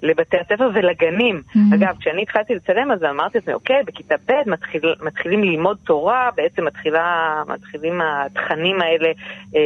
לבתי 0.03 0.37
הספר 0.37 0.69
ולגנים. 0.75 1.43
Mm-hmm. 1.49 1.75
אגב, 1.75 1.97
כשאני 2.01 2.23
התחלתי 2.23 2.55
לצלם 2.55 2.93
אז 2.93 3.05
אמרתי 3.05 3.39
לעצמי, 3.39 3.55
אוקיי, 3.55 3.83
בכיתה 3.87 4.15
ב' 4.29 4.51
מתחיל, 4.51 4.83
מתחילים 5.03 5.45
ללמוד 5.45 5.79
תורה, 5.85 6.31
בעצם 6.37 6.65
מתחילה, 6.65 7.43
מתחילים 7.49 8.01
התכנים 8.01 8.83
האלה 8.83 9.13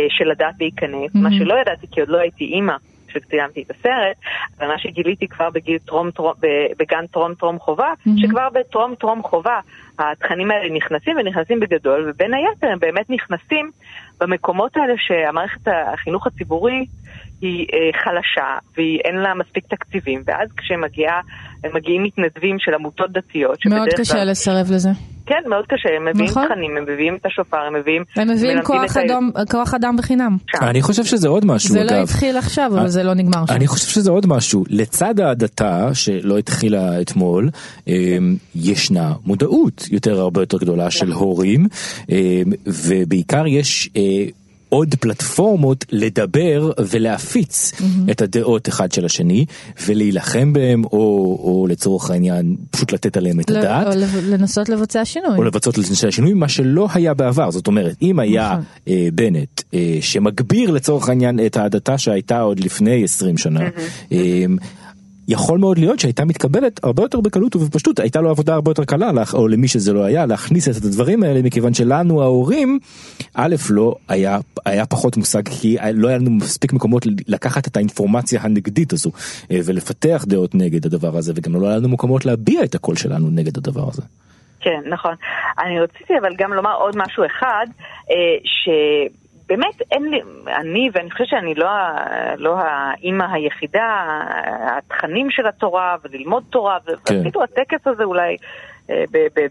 של 0.08 0.30
הדת 0.30 0.54
להיכנס, 0.60 1.10
mm-hmm. 1.16 1.22
מה 1.22 1.28
שלא 1.38 1.54
ידעתי 1.60 1.86
כי 1.92 2.00
עוד 2.00 2.08
לא 2.08 2.18
הייתי 2.18 2.44
אימא. 2.44 2.74
כשציימתי 3.14 3.62
את 3.62 3.70
הסרט, 3.70 4.16
אבל 4.58 4.68
מה 4.68 4.78
שגיליתי 4.78 5.28
כבר 5.28 5.50
בגיל 5.50 5.78
טרום, 5.78 6.10
טרום, 6.10 6.32
בגן 6.78 7.06
טרום 7.06 7.34
טרום 7.34 7.58
חובה, 7.58 7.92
mm-hmm. 7.92 8.10
שכבר 8.16 8.48
בטרום 8.54 8.94
טרום 8.94 9.22
חובה 9.22 9.60
התכנים 9.98 10.50
האלה 10.50 10.74
נכנסים 10.74 11.16
ונכנסים 11.16 11.60
בגדול, 11.60 12.10
ובין 12.10 12.34
היתר 12.34 12.66
הם 12.66 12.78
באמת 12.78 13.10
נכנסים 13.10 13.70
במקומות 14.20 14.76
האלה 14.76 14.94
שהמערכת 14.96 15.68
החינוך 15.92 16.26
הציבורי 16.26 16.86
היא 17.40 17.66
אה, 17.72 17.78
חלשה 18.04 18.58
ואין 18.76 19.16
לה 19.16 19.34
מספיק 19.34 19.64
תקציבים, 19.66 20.22
ואז 20.26 20.48
כשמגיעים 20.56 22.02
מתנדבים 22.02 22.56
של 22.58 22.74
עמותות 22.74 23.12
דתיות, 23.12 23.66
מאוד 23.66 23.88
קשה 23.96 24.12
כלל... 24.12 24.30
לסרב 24.30 24.70
לזה. 24.70 24.90
כן, 25.26 25.42
מאוד 25.48 25.64
קשה, 25.68 25.88
הם 25.96 26.04
מביאים 26.08 26.30
נכון. 26.30 26.46
תכנים, 26.46 26.76
הם 26.76 26.82
מביאים 26.82 27.16
את 27.16 27.26
השופר, 27.26 27.56
הם 27.56 27.74
מביאים... 27.74 28.04
הם 28.16 28.30
מביאים 28.30 28.62
כוח, 28.62 28.96
אדם, 28.96 29.30
ה... 29.36 29.46
כוח 29.50 29.74
אדם 29.74 29.96
בחינם. 29.96 30.36
שם. 30.46 30.64
אני 30.64 30.82
חושב 30.82 31.04
שזה 31.04 31.28
עוד 31.28 31.44
משהו, 31.44 31.68
זה 31.68 31.78
לא 31.78 31.82
אגב. 31.84 31.90
זה 31.90 31.96
לא 31.96 32.02
התחיל 32.02 32.36
עכשיו, 32.36 32.70
אבל 32.74 32.88
זה 32.88 33.02
לא 33.02 33.14
נגמר 33.14 33.46
שם. 33.46 33.54
אני 33.54 33.66
חושב 33.66 33.86
שזה 33.86 34.10
עוד 34.10 34.26
משהו. 34.26 34.64
לצד 34.68 35.20
ההדתה, 35.20 35.94
שלא 35.94 36.38
התחילה 36.38 37.00
אתמול, 37.00 37.50
אמ, 37.86 38.36
ישנה 38.54 39.12
מודעות 39.26 39.88
יותר 39.90 40.20
הרבה 40.20 40.42
יותר 40.42 40.58
גדולה 40.58 40.90
של 40.90 41.06
נכון. 41.06 41.22
הורים, 41.22 41.66
אמ, 42.08 42.16
ובעיקר 42.66 43.46
יש... 43.46 43.90
עוד 44.74 44.94
פלטפורמות 45.00 45.84
לדבר 45.92 46.72
ולהפיץ 46.90 47.72
mm-hmm. 47.72 48.10
את 48.10 48.22
הדעות 48.22 48.68
אחד 48.68 48.92
של 48.92 49.04
השני 49.04 49.46
ולהילחם 49.86 50.52
בהם 50.52 50.84
או, 50.84 50.98
או 51.42 51.66
לצורך 51.68 52.10
העניין 52.10 52.56
פשוט 52.70 52.92
לתת 52.92 53.16
עליהם 53.16 53.40
את 53.40 53.50
הדעת. 53.50 53.86
או 53.86 54.00
לנסות 54.28 54.68
לבצע 54.68 55.04
שינוי. 55.04 55.36
או 55.36 55.42
לבצעות 55.42 55.78
לבצע 55.78 56.10
שינוי, 56.10 56.34
מה 56.34 56.48
שלא 56.48 56.88
היה 56.94 57.14
בעבר. 57.14 57.50
זאת 57.50 57.66
אומרת, 57.66 57.96
אם 58.02 58.18
היה 58.18 58.50
נכון. 58.52 58.64
אה, 58.88 59.08
בנט 59.14 59.62
אה, 59.74 59.98
שמגביר 60.00 60.70
לצורך 60.70 61.08
העניין 61.08 61.40
את 61.46 61.56
ההדתה 61.56 61.98
שהייתה 61.98 62.40
עוד 62.40 62.60
לפני 62.60 63.04
20 63.04 63.38
שנה, 63.38 63.60
mm-hmm. 63.60 64.12
אה, 64.12 64.44
יכול 65.28 65.58
מאוד 65.58 65.78
להיות 65.78 66.00
שהייתה 66.00 66.24
מתקבלת 66.24 66.84
הרבה 66.84 67.02
יותר 67.02 67.20
בקלות 67.20 67.56
ובפשטות 67.56 67.98
הייתה 67.98 68.20
לו 68.20 68.30
עבודה 68.30 68.54
הרבה 68.54 68.70
יותר 68.70 68.84
קלה 68.84 69.10
או 69.34 69.48
למי 69.48 69.68
שזה 69.68 69.92
לא 69.92 70.04
היה 70.04 70.26
להכניס 70.26 70.68
את 70.68 70.84
הדברים 70.84 71.22
האלה 71.22 71.42
מכיוון 71.42 71.74
שלנו 71.74 72.22
ההורים 72.22 72.78
א' 73.34 73.54
לא 73.70 73.94
היה 74.08 74.38
היה 74.66 74.86
פחות 74.86 75.16
מושג 75.16 75.48
כי 75.48 75.76
לא 75.94 76.08
היה 76.08 76.18
לנו 76.18 76.30
מספיק 76.30 76.72
מקומות 76.72 77.06
לקחת 77.28 77.66
את 77.66 77.76
האינפורמציה 77.76 78.40
הנגדית 78.42 78.92
הזו 78.92 79.10
אה, 79.50 79.58
ולפתח 79.64 80.24
דעות 80.28 80.54
נגד 80.54 80.86
הדבר 80.86 81.16
הזה 81.16 81.32
וגם 81.36 81.60
לא 81.60 81.68
היה 81.68 81.76
לנו 81.76 81.88
מקומות 81.88 82.24
להביע 82.24 82.64
את 82.64 82.74
הקול 82.74 82.96
שלנו 82.96 83.30
נגד 83.30 83.58
הדבר 83.58 83.88
הזה. 83.88 84.02
כן 84.60 84.80
נכון 84.90 85.14
אני 85.64 85.80
רציתי 85.80 86.18
אבל 86.20 86.34
גם 86.38 86.52
לומר 86.52 86.74
עוד 86.74 86.96
משהו 86.96 87.24
אחד 87.26 87.66
אה, 88.10 88.14
ש... 88.44 88.68
באמת 89.46 89.82
אין 89.92 90.10
לי, 90.10 90.20
אני, 90.46 90.90
ואני 90.94 91.10
חושבת 91.10 91.28
שאני 91.28 91.54
לא, 91.54 91.68
לא 92.36 92.56
האימא 92.58 93.24
היחידה, 93.32 94.04
התכנים 94.76 95.30
של 95.30 95.46
התורה 95.46 95.96
וללמוד 96.04 96.44
תורה, 96.50 96.78
כן. 96.86 97.14
ואפילו 97.14 97.42
הטקס 97.42 97.86
הזה 97.86 98.04
אולי 98.04 98.36
אה, 98.90 99.04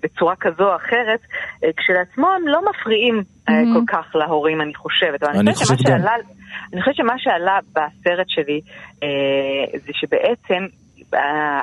בצורה 0.03 0.35
כזו 0.35 0.63
או 0.63 0.75
אחרת, 0.75 1.19
אה, 1.63 1.69
כשלעצמו 1.77 2.27
הם 2.27 2.47
לא 2.47 2.61
מפריעים 2.69 3.19
mm-hmm. 3.21 3.53
כל 3.73 3.83
כך 3.87 4.15
להורים, 4.15 4.61
אני 4.61 4.75
חושבת. 4.75 5.23
אני, 5.23 5.39
אני 5.39 5.53
חושבת 5.53 5.77
גם. 5.77 5.85
שעלה, 5.85 6.11
אני 6.73 6.81
חושבת 6.81 6.95
שמה 6.95 7.13
שעלה 7.17 7.59
בסרט 7.71 8.27
שלי 8.29 8.61
זה 9.85 9.91
שבעצם 9.93 10.67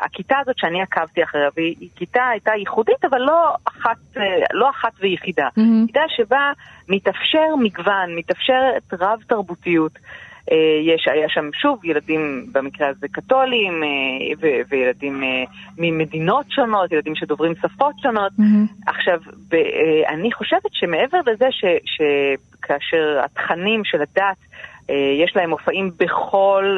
הכיתה 0.03 0.39
הזאת 0.39 0.59
שאני 0.59 0.83
עקבתי 0.83 1.25
אחריה, 1.25 1.49
והיא 1.57 1.89
כיתה 1.97 2.29
הייתה 2.29 2.51
ייחודית, 2.59 3.05
אבל 3.05 3.19
לא 3.19 3.55
אחת, 3.65 4.17
לא 4.53 4.71
אחת 4.71 4.93
ויחידה. 5.01 5.49
Mm-hmm. 5.49 5.87
כיתה 5.87 6.03
שבה 6.09 6.53
מתאפשר 6.89 7.57
מגוון, 7.61 8.17
מתאפשרת 8.17 8.83
רב 9.01 9.19
תרבותיות. 9.27 9.93
אה, 10.53 10.81
יש, 10.95 11.09
היה 11.09 11.29
שם 11.29 11.51
שוב 11.53 11.85
ילדים 11.85 12.47
במקרה 12.53 12.89
הזה 12.89 13.07
קתולים 13.13 13.83
אה, 13.83 13.89
ו- 14.41 14.61
וילדים 14.69 15.23
אה, 15.23 15.45
ממדינות 15.79 16.47
שונות, 16.51 16.93
ילדים 16.93 17.15
שדוברים 17.15 17.55
שפות 17.55 17.95
שונות. 18.03 18.33
Mm-hmm. 18.39 18.91
עכשיו, 18.91 19.21
ב- 19.49 20.05
אני 20.09 20.33
חושבת 20.33 20.73
שמעבר 20.73 21.19
לזה 21.27 21.47
ש- 21.51 21.85
שכאשר 21.85 23.21
התכנים 23.25 23.85
של 23.85 24.03
הדת, 24.03 24.37
יש 25.25 25.37
להם 25.37 25.51
מופעים 25.51 25.91
בכל... 25.97 26.77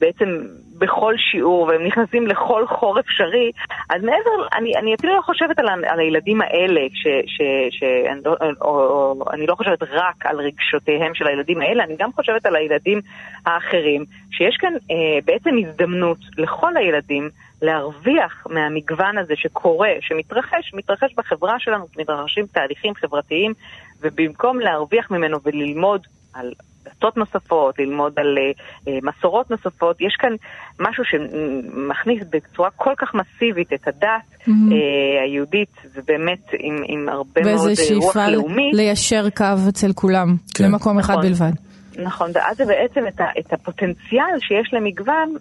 בעצם 0.00 0.46
בכל 0.78 1.14
שיעור, 1.16 1.62
והם 1.62 1.86
נכנסים 1.86 2.26
לכל 2.26 2.66
חור 2.66 3.00
אפשרי, 3.00 3.52
אז 3.90 4.02
מעבר, 4.02 4.48
אני, 4.58 4.76
אני 4.76 4.94
אפילו 4.94 5.16
לא 5.16 5.20
חושבת 5.20 5.58
על, 5.58 5.68
על 5.68 6.00
הילדים 6.00 6.40
האלה, 6.40 6.80
ש, 6.94 7.06
ש, 7.26 7.42
ש, 7.70 7.82
אני, 7.82 8.20
לא, 8.24 8.36
או, 8.62 8.68
או, 8.68 9.24
אני 9.32 9.46
לא 9.46 9.54
חושבת 9.54 9.82
רק 9.82 10.26
על 10.26 10.40
רגשותיהם 10.40 11.14
של 11.14 11.26
הילדים 11.26 11.60
האלה, 11.60 11.84
אני 11.84 11.96
גם 11.98 12.12
חושבת 12.12 12.46
על 12.46 12.56
הילדים 12.56 13.00
האחרים, 13.46 14.04
שיש 14.30 14.56
כאן 14.56 14.72
אה, 14.90 15.18
בעצם 15.24 15.50
הזדמנות 15.58 16.18
לכל 16.38 16.76
הילדים 16.76 17.28
להרוויח 17.62 18.46
מהמגוון 18.50 19.18
הזה 19.18 19.34
שקורה, 19.36 19.90
שמתרחש, 20.00 20.74
מתרחש 20.74 21.14
בחברה 21.16 21.54
שלנו, 21.58 21.86
מתרחשים 21.96 22.46
תהליכים 22.46 22.94
חברתיים, 22.94 23.52
ובמקום 24.00 24.60
להרוויח 24.60 25.10
ממנו 25.10 25.38
וללמוד 25.44 26.06
על 26.34 26.52
דתות 26.84 27.16
נוספות, 27.16 27.78
ללמוד 27.78 28.12
על 28.18 28.38
uh, 28.38 28.90
מסורות 29.02 29.50
נוספות. 29.50 30.00
יש 30.00 30.16
כאן 30.18 30.32
משהו 30.80 31.04
שמכניס 31.04 32.22
בצורה 32.30 32.70
כל 32.70 32.92
כך 32.98 33.14
מסיבית 33.14 33.72
את 33.72 33.88
הדת 33.88 34.08
mm-hmm. 34.08 34.48
uh, 34.48 35.22
היהודית, 35.24 35.74
ובאמת 35.94 36.50
עם, 36.58 36.76
עם 36.86 37.08
הרבה 37.08 37.40
מאוד 37.44 37.70
רוח 37.94 38.16
לאומית. 38.16 38.74
ליישר 38.74 39.30
קו 39.30 39.44
אצל 39.68 39.92
כולם, 39.94 40.36
כן. 40.54 40.64
למקום 40.64 40.98
אחד 40.98 41.12
נכון. 41.12 41.26
בלבד. 41.26 41.52
נכון, 41.98 42.30
ואז 42.34 42.56
זה 42.56 42.64
בעצם 42.64 43.06
את, 43.08 43.20
ה, 43.20 43.24
את 43.38 43.52
הפוטנציאל 43.52 44.38
שיש 44.38 44.74
למגוון, 44.74 45.34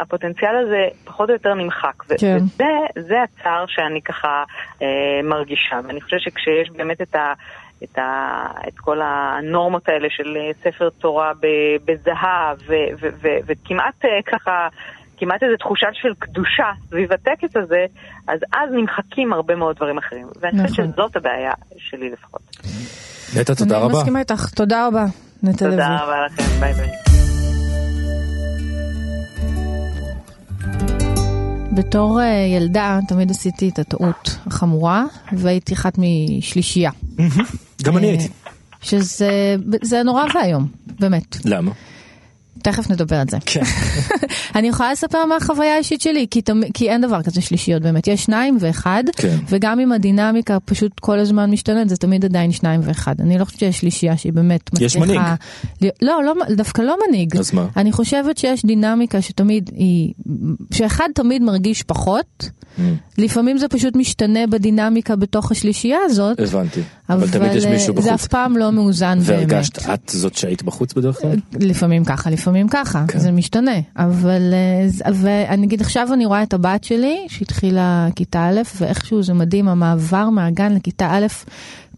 הפוטנציאל 0.00 0.56
הזה 0.56 0.88
פחות 1.04 1.28
או 1.28 1.34
יותר 1.34 1.54
נמחק. 1.54 2.02
כן. 2.18 2.38
וזה 2.38 3.14
הצער 3.22 3.64
שאני 3.68 4.02
ככה 4.02 4.44
אה, 4.82 4.86
מרגישה. 5.24 5.80
ואני 5.86 6.00
חושבת 6.00 6.20
שכשיש 6.20 6.70
באמת 6.76 7.00
את 7.00 7.14
ה... 7.14 7.32
את, 7.84 7.98
ה, 7.98 8.46
את 8.68 8.78
כל 8.78 8.98
הנורמות 9.02 9.88
האלה 9.88 10.08
של 10.10 10.36
אה, 10.36 10.50
ספר 10.62 10.88
תורה 10.98 11.32
בזהב, 11.84 12.58
וכמעט 13.46 14.04
אה, 14.04 14.22
ככה, 14.26 14.68
כמעט 15.18 15.42
איזו 15.42 15.56
תחושה 15.56 15.86
של 15.92 16.14
קדושה 16.18 16.70
סביב 16.88 17.12
הטקס 17.12 17.56
הזה, 17.56 17.84
אז 18.28 18.40
אז 18.52 18.72
נמחקים 18.72 19.32
הרבה 19.32 19.54
מאוד 19.56 19.76
דברים 19.76 19.98
אחרים. 19.98 20.26
ואני 20.40 20.68
חושבת 20.68 20.78
נכון. 20.80 20.92
שזאת 20.92 21.16
הבעיה 21.16 21.52
שלי 21.76 22.10
לפחות. 22.10 22.40
נטע, 23.40 23.54
תודה 23.54 23.78
רבה. 23.78 23.86
אני 23.86 23.98
מסכימה 23.98 24.18
איתך, 24.18 24.48
תודה 24.54 24.86
רבה, 24.86 25.04
נטע 25.42 25.64
לוי. 25.64 25.76
תודה 25.76 25.96
רבה 26.02 26.26
לכם, 26.26 26.60
ביי 26.60 26.72
ביי. 26.72 26.90
בתור 31.72 32.20
אה, 32.20 32.26
ילדה 32.56 32.98
תמיד 33.08 33.30
עשיתי 33.30 33.68
את 33.68 33.78
הטעות 33.78 34.36
החמורה 34.46 35.04
והייתי 35.32 35.74
אחת 35.74 35.98
משלישייה. 35.98 36.90
גם 37.82 37.96
אני 37.96 38.06
אה, 38.06 38.10
הייתי. 38.10 38.28
שזה 38.82 39.56
זה 39.82 40.02
נורא 40.02 40.24
ואיום, 40.34 40.66
באמת. 41.00 41.36
למה? 41.44 41.70
תכף 42.62 42.90
נדבר 42.90 43.16
על 43.16 43.26
זה. 43.30 43.36
כן. 43.46 43.62
אני 44.56 44.68
יכולה 44.68 44.92
לספר 44.92 45.24
מה 45.24 45.36
החוויה 45.36 45.74
האישית 45.74 46.00
שלי, 46.00 46.26
כי, 46.30 46.42
תמ... 46.42 46.60
כי 46.74 46.90
אין 46.90 47.00
דבר 47.00 47.22
כזה 47.22 47.40
שלישיות 47.40 47.82
באמת, 47.82 48.08
יש 48.08 48.24
שניים 48.24 48.56
ואחד, 48.60 49.04
כן. 49.16 49.36
וגם 49.48 49.80
אם 49.80 49.92
הדינמיקה 49.92 50.60
פשוט 50.60 51.00
כל 51.00 51.18
הזמן 51.18 51.50
משתנית, 51.50 51.88
זה 51.88 51.96
תמיד 51.96 52.24
עדיין 52.24 52.52
שניים 52.52 52.80
ואחד. 52.84 53.14
אני 53.20 53.38
לא 53.38 53.44
חושבת 53.44 53.60
שיש 53.60 53.80
שלישייה 53.80 54.16
שהיא 54.16 54.32
באמת 54.32 54.70
יש 54.80 54.96
מצליחה... 54.96 55.34
מנהיג. 55.80 55.92
לא, 56.02 56.24
לא, 56.24 56.34
דווקא 56.56 56.82
לא 56.82 56.96
מנהיג. 57.08 57.36
אז 57.36 57.54
מה? 57.54 57.66
אני 57.76 57.92
חושבת 57.92 58.38
שיש 58.38 58.64
דינמיקה 58.64 59.22
שתמיד 59.22 59.70
היא... 59.76 60.12
שאחד 60.72 61.08
תמיד 61.14 61.42
מרגיש 61.42 61.82
פחות, 61.82 62.50
Mm. 62.78 62.82
לפעמים 63.18 63.58
זה 63.58 63.68
פשוט 63.68 63.96
משתנה 63.96 64.46
בדינמיקה 64.46 65.16
בתוך 65.16 65.52
השלישייה 65.52 65.98
הזאת, 66.04 66.40
הבנתי. 66.40 66.80
אבל 67.12 67.30
תמיד 67.30 67.52
יש 67.52 67.64
אה, 67.64 67.70
מישהו 67.70 67.86
זה 67.86 67.92
בחוץ. 67.92 68.12
אף 68.12 68.26
פעם 68.26 68.56
לא 68.56 68.72
מאוזן 68.72 69.18
באמת. 69.18 69.28
והרגשת 69.28 69.78
את 69.78 70.08
זאת 70.08 70.34
שהיית 70.34 70.62
בחוץ 70.62 70.92
בדרך 70.92 71.20
כלל? 71.20 71.36
לפעמים 71.60 72.04
ככה, 72.04 72.30
לפעמים 72.30 72.68
ככה, 72.68 73.04
כן. 73.08 73.18
זה 73.18 73.32
משתנה. 73.32 73.80
אבל, 73.96 74.54
אה, 75.26 75.54
אגיד, 75.54 75.80
עכשיו 75.80 76.08
אני 76.12 76.26
רואה 76.26 76.42
את 76.42 76.54
הבת 76.54 76.84
שלי, 76.84 77.26
שהתחילה 77.28 78.08
כיתה 78.16 78.48
א', 78.48 78.60
ואיכשהו 78.80 79.22
זה 79.22 79.34
מדהים, 79.34 79.68
המעבר 79.68 80.30
מהגן 80.30 80.74
לכיתה 80.74 81.08
א', 81.10 81.26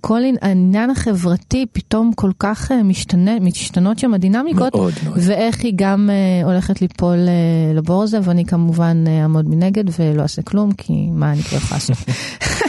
כל 0.02 0.20
העניין 0.42 0.90
החברתי 0.90 1.66
פתאום 1.72 2.12
כל 2.14 2.30
כך 2.38 2.72
אה, 2.72 2.82
משתנה, 2.82 3.40
משתנות 3.40 3.98
שם 3.98 4.14
הדינמיקות, 4.14 4.74
מאוד 4.74 4.92
מאוד. 5.04 5.18
ואיך 5.20 5.60
היא 5.64 5.72
גם 5.76 6.10
אה, 6.12 6.46
הולכת 6.46 6.82
ליפול 6.82 7.18
אה, 7.28 7.74
לבור 7.74 8.02
הזה, 8.02 8.18
ואני 8.22 8.44
כמובן 8.44 9.04
אה, 9.06 9.22
אעמוד 9.22 9.48
מנגד 9.48 9.84
ולא 9.98 10.22
אעשה 10.22 10.42
כלום, 10.42 10.72
כי 10.72 10.92
מה 11.10 11.32
אני 11.32 11.42
כבר 11.42 11.56
יכולה 11.58 11.76
לעשות? 11.76 11.96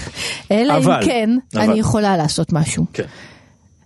אלא 0.51 0.73
אם 0.73 0.77
אבל, 0.77 1.05
כן, 1.05 1.29
אבל. 1.53 1.61
אני 1.63 1.79
יכולה 1.79 2.17
לעשות 2.17 2.53
משהו. 2.53 2.85
כן. 2.93 3.03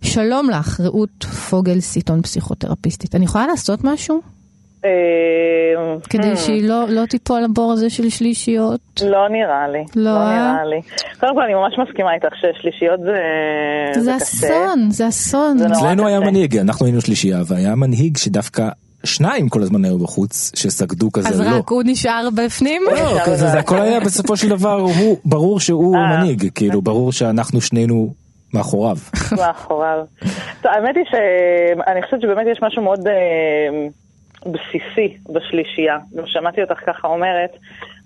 שלום 0.02 0.50
לך, 0.50 0.80
רעות 0.80 1.24
פוגל 1.24 1.80
סיטון 1.80 2.22
פסיכותרפיסטית. 2.22 3.16
אני 3.16 3.26
יכולה 3.26 3.48
לעשות 3.48 3.84
משהו? 3.84 4.22
אה, 4.86 4.90
כדי 6.10 6.34
hmm, 6.34 6.38
שהיא 6.38 6.70
לא, 6.70 6.90
לא 6.90 7.06
תיפול 7.06 7.42
לבור 7.42 7.74
הזה 7.74 7.90
של 7.90 8.10
שלישיות? 8.10 9.02
לא 9.02 9.30
נראה 9.30 9.68
לי. 9.68 9.84
לא, 9.96 10.04
לא 10.04 10.18
אה? 10.18 10.54
נראה 10.54 10.66
לי. 10.66 10.82
קודם 11.20 11.36
כל, 11.36 11.42
אני 11.42 11.54
ממש 11.54 11.74
מסכימה 11.88 12.14
איתך 12.14 12.36
ששלישיות 12.36 13.00
זה... 13.00 14.02
זה. 14.02 14.16
אסון, 14.18 14.90
זה 14.90 15.08
אסון. 15.08 15.58
אצלנו 15.72 16.08
היה. 16.08 16.20
מנהיג, 16.20 16.58
אנחנו 16.58 16.86
היינו 16.86 17.02
שלישייה, 17.02 17.42
והיה 17.48 17.76
מנהיג 17.76 18.18
שדווקא 18.18 18.70
שניים 19.04 19.50
כל 19.50 19.62
הזמן 19.62 19.86
היו 19.86 19.98
בחוץ, 19.98 20.52
שסגדו 20.56 21.12
כזה 21.12 21.30
אז 21.30 21.42
לא. 21.42 21.58
רק 21.58 21.70
הוא 21.70 21.84
נשאר 21.86 22.28
בפנים? 22.36 22.82
לא, 22.92 23.20
כזה, 23.26 23.48
זה 23.48 23.60
הכל 23.60 23.82
היה 23.82 24.00
בסופו 24.00 24.38
של 24.38 24.50
דבר, 24.50 24.80
הוא, 24.80 25.18
ברור 25.26 25.60
שהוא 25.60 25.96
אה. 25.96 26.18
מנהיג, 26.18 26.50
כאילו, 26.56 26.82
ברור 26.82 27.12
שאנחנו 27.12 27.62
שנינו 27.62 28.14
מאחוריו. 28.54 28.98
מאחוריו. 29.38 30.06
טוב, 30.62 30.72
האמת 30.72 30.96
היא 30.96 31.06
שאני 31.12 32.04
חושבת 32.04 32.22
שבאמת 32.22 32.48
יש 32.52 32.60
משהו 32.62 32.82
מאוד 32.84 33.08
אה, 33.08 33.88
בסיסי 34.46 35.18
בשלישייה. 35.34 35.98
גם 36.18 36.24
שמעתי 36.26 36.62
אותך 36.62 36.80
ככה 36.86 37.08
אומרת, 37.08 37.52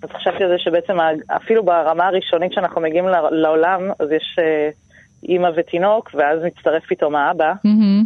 אז 0.02 0.08
חשבתי 0.10 0.44
על 0.44 0.48
זה 0.50 0.58
שבעצם 0.58 0.96
אפילו 1.36 1.64
ברמה 1.64 2.06
הראשונית 2.06 2.52
שאנחנו 2.52 2.80
מגיעים 2.80 3.08
ל- 3.08 3.34
לעולם, 3.42 3.80
אז 3.98 4.08
יש 4.16 4.36
אה, 4.38 4.70
אימא 5.28 5.48
ותינוק, 5.56 6.10
ואז 6.14 6.38
מצטרף 6.44 6.82
פתאום 6.88 7.16
האבא, 7.16 7.52
מהמם. 7.64 8.04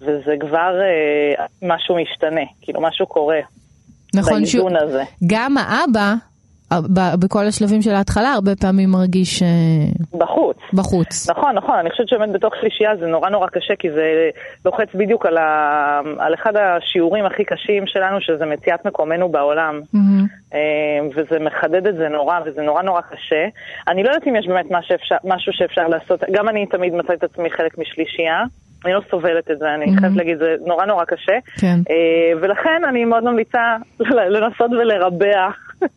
וזה 0.00 0.34
כבר 0.40 0.80
אה, 0.80 1.44
משהו 1.62 1.96
משתנה, 1.96 2.44
כאילו 2.60 2.80
משהו 2.80 3.06
קורה 3.06 3.40
נכון, 4.14 4.34
באיזון 4.34 4.76
הזה. 4.76 5.02
גם 5.26 5.56
האבא, 5.58 6.14
אה, 6.72 7.16
בכל 7.16 7.46
השלבים 7.46 7.82
של 7.82 7.90
ההתחלה, 7.90 8.32
הרבה 8.32 8.56
פעמים 8.56 8.90
מרגיש 8.90 9.42
אה, 9.42 9.48
בחוץ. 10.18 10.56
בחוץ. 10.72 11.30
נכון, 11.30 11.54
נכון, 11.54 11.74
אני 11.78 11.90
חושבת 11.90 12.08
שבאמת 12.08 12.32
בתוך 12.32 12.54
שלישייה 12.60 12.96
זה 12.96 13.06
נורא 13.06 13.28
נורא 13.28 13.46
קשה, 13.46 13.76
כי 13.78 13.90
זה 13.90 14.30
לוחץ 14.64 14.88
בדיוק 14.94 15.26
על, 15.26 15.36
ה... 15.36 16.00
על 16.18 16.34
אחד 16.34 16.52
השיעורים 16.56 17.24
הכי 17.26 17.44
קשים 17.44 17.86
שלנו, 17.86 18.20
שזה 18.20 18.46
מציאת 18.46 18.84
מקומנו 18.86 19.28
בעולם. 19.28 19.80
אה, 20.54 20.58
וזה 21.14 21.38
מחדד 21.38 21.86
את 21.86 21.94
זה 21.94 22.08
נורא, 22.08 22.40
וזה 22.46 22.62
נורא 22.62 22.82
נורא 22.82 23.00
קשה. 23.00 23.46
אני 23.88 24.02
לא 24.02 24.08
יודעת 24.08 24.28
אם 24.28 24.36
יש 24.36 24.46
באמת 24.46 24.66
משהו 25.24 25.52
שאפשר 25.52 25.88
לעשות, 25.88 26.20
גם 26.32 26.48
אני 26.48 26.66
תמיד 26.66 26.94
מצאתי 26.94 27.14
את 27.14 27.24
עצמי 27.24 27.50
חלק 27.50 27.78
משלישייה. 27.78 28.44
אני 28.84 28.92
לא 28.92 29.00
סובלת 29.10 29.50
את 29.50 29.58
זה, 29.58 29.74
אני 29.74 29.96
חייבת 30.00 30.16
להגיד, 30.16 30.38
זה 30.38 30.56
נורא 30.66 30.86
נורא 30.86 31.04
קשה. 31.04 31.38
כן. 31.60 31.78
אה, 31.90 32.38
ולכן 32.40 32.82
אני 32.88 33.04
מאוד 33.04 33.24
ממליצה 33.24 33.76
לנסות 34.34 34.70
ולרבע 34.70 35.48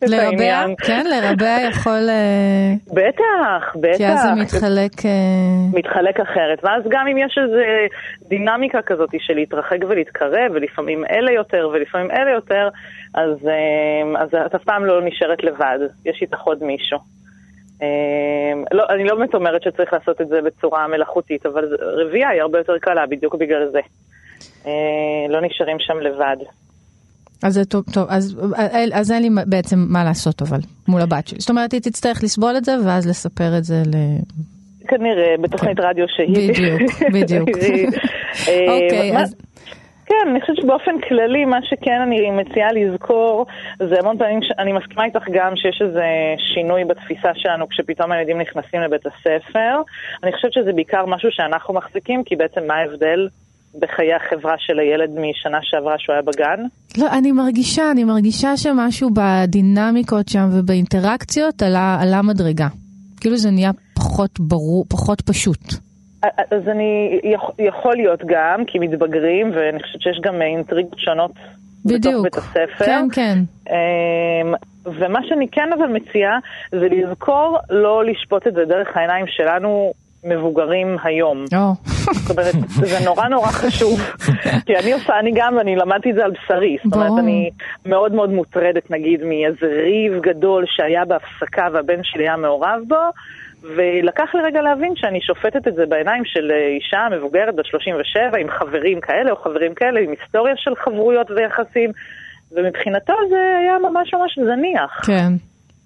לרבע. 0.02 0.64
כן, 0.86 1.06
לרבע 1.06 1.56
יכול... 1.68 2.08
אה, 2.08 2.74
בטח, 2.92 3.76
בטח. 3.76 3.96
כי 3.96 4.06
אז 4.06 4.22
זה 4.22 4.42
מתחלק... 4.42 5.06
אה, 5.06 5.78
מתחלק 5.78 6.20
אחרת, 6.20 6.64
ואז 6.64 6.82
גם 6.88 7.06
אם 7.08 7.18
יש 7.18 7.38
איזו 7.42 7.56
דינמיקה 8.28 8.82
כזאת 8.82 9.10
של 9.18 9.34
להתרחק 9.34 9.78
ולהתקרב, 9.88 10.50
ולפעמים 10.54 11.04
אלה 11.04 11.32
יותר 11.32 11.68
ולפעמים 11.72 12.10
אלה 12.10 12.30
יותר, 12.30 12.68
אז, 13.14 13.48
אז 14.18 14.28
את 14.46 14.54
אף 14.54 14.64
פעם 14.64 14.84
לא 14.84 15.02
נשארת 15.04 15.44
לבד, 15.44 15.78
יש 16.04 16.18
איתך 16.22 16.40
עוד 16.40 16.62
מישהו. 16.62 16.98
אה, 17.82 17.86
לא, 18.72 18.84
אני 18.90 19.04
לא 19.04 19.14
באמת 19.14 19.34
אומרת 19.34 19.62
שצריך 19.62 19.92
לעשות 19.92 20.20
את 20.20 20.28
זה 20.28 20.40
בצורה 20.42 20.88
מלאכותית, 20.88 21.46
אבל 21.46 21.76
רבייה 21.80 22.28
היא 22.28 22.42
הרבה 22.42 22.58
יותר 22.58 22.78
קלה 22.80 23.06
בדיוק 23.06 23.34
בגלל 23.34 23.68
זה. 23.72 23.80
אה, 24.66 24.72
לא 25.28 25.40
נשארים 25.40 25.76
שם 25.78 26.00
לבד. 26.00 26.36
אז 27.42 27.54
זה 27.54 27.64
טוב, 27.64 27.84
טוב 27.92 28.06
אז, 28.08 28.36
אז 28.92 29.12
אין 29.12 29.22
לי 29.22 29.28
בעצם 29.46 29.86
מה 29.88 30.04
לעשות 30.04 30.42
אבל, 30.42 30.58
מול 30.88 31.00
הבת 31.00 31.28
שלי. 31.28 31.40
זאת 31.40 31.50
אומרת, 31.50 31.72
היא 31.72 31.80
תצטרך 31.80 32.24
לסבול 32.24 32.56
את 32.56 32.64
זה 32.64 32.72
ואז 32.86 33.08
לספר 33.08 33.58
את 33.58 33.64
זה 33.64 33.82
ל... 33.86 33.96
כנראה, 34.88 35.34
בתוכנית 35.40 35.80
רדיו 35.80 36.04
שהיא... 36.08 36.50
בדיוק, 36.52 36.80
בדיוק. 37.12 37.48
אה, 38.48 38.66
אוקיי, 38.74 39.18
אז... 39.18 39.34
כן, 40.06 40.28
אני 40.30 40.40
חושבת 40.40 40.56
שבאופן 40.56 41.00
כללי, 41.08 41.44
מה 41.44 41.58
שכן 41.62 42.00
אני 42.02 42.30
מציעה 42.30 42.72
לזכור, 42.72 43.46
זה 43.78 43.94
המון 44.00 44.18
פעמים, 44.18 44.42
ש... 44.42 44.50
אני 44.58 44.72
מסכימה 44.72 45.04
איתך 45.04 45.22
גם 45.32 45.56
שיש 45.56 45.82
איזה 45.82 46.04
שינוי 46.54 46.84
בתפיסה 46.84 47.30
שלנו 47.34 47.68
כשפתאום 47.68 48.12
הילדים 48.12 48.40
נכנסים 48.40 48.80
לבית 48.80 49.06
הספר. 49.06 49.82
אני 50.22 50.32
חושבת 50.32 50.52
שזה 50.52 50.72
בעיקר 50.72 51.06
משהו 51.06 51.28
שאנחנו 51.32 51.74
מחזיקים, 51.74 52.24
כי 52.24 52.36
בעצם 52.36 52.60
מה 52.66 52.74
ההבדל 52.74 53.28
בחיי 53.80 54.14
החברה 54.14 54.54
של 54.58 54.78
הילד 54.78 55.10
משנה 55.10 55.58
שעברה 55.62 55.94
שהוא 55.98 56.12
היה 56.12 56.22
בגן? 56.22 56.62
לא, 56.98 57.06
אני 57.18 57.32
מרגישה, 57.32 57.90
אני 57.90 58.04
מרגישה 58.04 58.56
שמשהו 58.56 59.10
בדינמיקות 59.14 60.28
שם 60.28 60.48
ובאינטראקציות 60.52 61.62
עלה, 61.62 61.98
עלה 62.00 62.22
מדרגה. 62.22 62.68
כאילו 63.20 63.36
זה 63.36 63.50
נהיה 63.50 63.70
פחות 63.94 64.40
ברור, 64.40 64.84
פחות 64.88 65.20
פשוט. 65.20 65.93
אז 66.50 66.68
אני, 66.68 67.20
יכ- 67.24 67.54
יכול 67.58 67.96
להיות 67.96 68.20
גם, 68.26 68.64
כי 68.66 68.78
מתבגרים, 68.78 69.50
ואני 69.54 69.82
חושבת 69.82 70.00
שיש 70.02 70.20
גם 70.22 70.42
אינטריגות 70.42 70.98
שונות 70.98 71.30
בתוך 71.84 71.96
בדיוק. 71.98 72.22
בית 72.22 72.34
הספר. 72.36 72.84
כן, 72.84 73.06
כן. 73.12 73.38
אמ, 73.70 74.54
ומה 74.84 75.18
שאני 75.28 75.48
כן 75.52 75.68
אבל 75.78 75.86
מציעה 75.86 76.38
זה 76.70 76.88
לזכור 76.90 77.58
לא 77.70 78.04
לשפוט 78.04 78.46
את 78.46 78.54
זה 78.54 78.64
דרך 78.64 78.96
העיניים 78.96 79.26
שלנו 79.28 79.92
מבוגרים 80.24 80.96
היום. 81.04 81.44
זאת 82.12 82.30
אומרת, 82.38 82.54
זה 82.68 83.04
נורא 83.04 83.28
נורא 83.28 83.46
חשוב. 83.46 84.00
כי 84.66 84.76
אני 84.76 84.92
עושה, 84.92 85.18
אני 85.18 85.32
גם, 85.34 85.58
אני 85.58 85.76
למדתי 85.76 86.10
את 86.10 86.14
זה 86.14 86.24
על 86.24 86.30
בשרי. 86.30 86.76
זאת 86.84 86.94
אומרת. 86.94 87.10
אני 87.18 87.50
מאוד 87.86 88.12
מאוד 88.14 88.30
מוטרדת, 88.30 88.90
נגיד, 88.90 89.20
מאיזה 89.24 89.66
ריב 89.82 90.20
גדול 90.22 90.64
שהיה 90.66 91.04
בהפסקה 91.04 91.68
והבן 91.72 92.00
שלי 92.02 92.22
היה 92.28 92.36
מעורב 92.36 92.80
בו. 92.88 92.96
ולקח 93.76 94.34
לי 94.34 94.40
רגע 94.40 94.62
להבין 94.62 94.92
שאני 94.96 95.20
שופטת 95.20 95.68
את 95.68 95.74
זה 95.74 95.86
בעיניים 95.86 96.24
של 96.24 96.50
אה, 96.50 96.66
אישה 96.76 97.16
מבוגרת 97.16 97.54
בת 97.56 97.66
37 97.66 98.38
עם 98.40 98.48
חברים 98.58 99.00
כאלה 99.00 99.30
או 99.30 99.36
חברים 99.36 99.74
כאלה, 99.74 100.00
עם 100.00 100.10
היסטוריה 100.10 100.54
של 100.56 100.74
חברויות 100.84 101.30
ויחסים, 101.30 101.90
ומבחינתו 102.52 103.14
זה 103.30 103.58
היה 103.58 103.78
ממש 103.78 104.14
ממש 104.14 104.38
זניח. 104.38 105.06
כן. 105.06 105.32